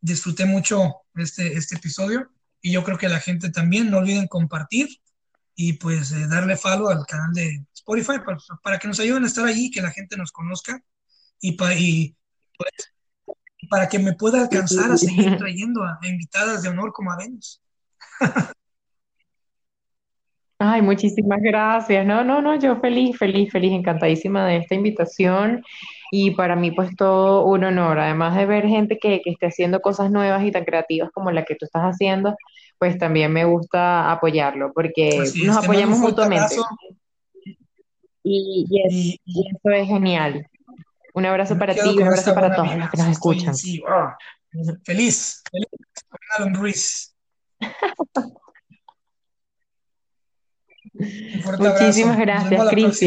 [0.00, 2.30] Disfruté mucho este, este episodio
[2.60, 4.88] y yo creo que la gente también, no olviden compartir
[5.54, 9.26] y pues eh, darle follow al canal de Spotify para, para, que nos ayuden a
[9.26, 10.80] estar allí, que la gente nos conozca
[11.40, 12.16] y, pa, y
[12.56, 12.94] pues,
[13.68, 17.16] para que me pueda alcanzar a seguir trayendo a, a invitadas de honor como a
[17.16, 17.60] Venus.
[20.60, 22.04] Ay, muchísimas gracias.
[22.04, 25.62] No, no, no, yo feliz, feliz, feliz, encantadísima de esta invitación
[26.10, 29.80] y para mí pues todo un honor, además de ver gente que, que esté haciendo
[29.80, 32.34] cosas nuevas y tan creativas como la que tú estás haciendo,
[32.78, 36.56] pues también me gusta apoyarlo porque Así nos es, te mando apoyamos mutuamente
[38.24, 40.46] y, y, es- y, y y eso es genial.
[41.14, 43.54] Un abrazo para ti y un abrazo para todos los que nos escuchan.
[44.84, 45.68] feliz, feliz
[46.36, 47.14] Alan Ruiz.
[51.44, 51.62] Abrazo.
[51.62, 52.68] Muchísimas gracias.
[52.70, 53.06] Cristian.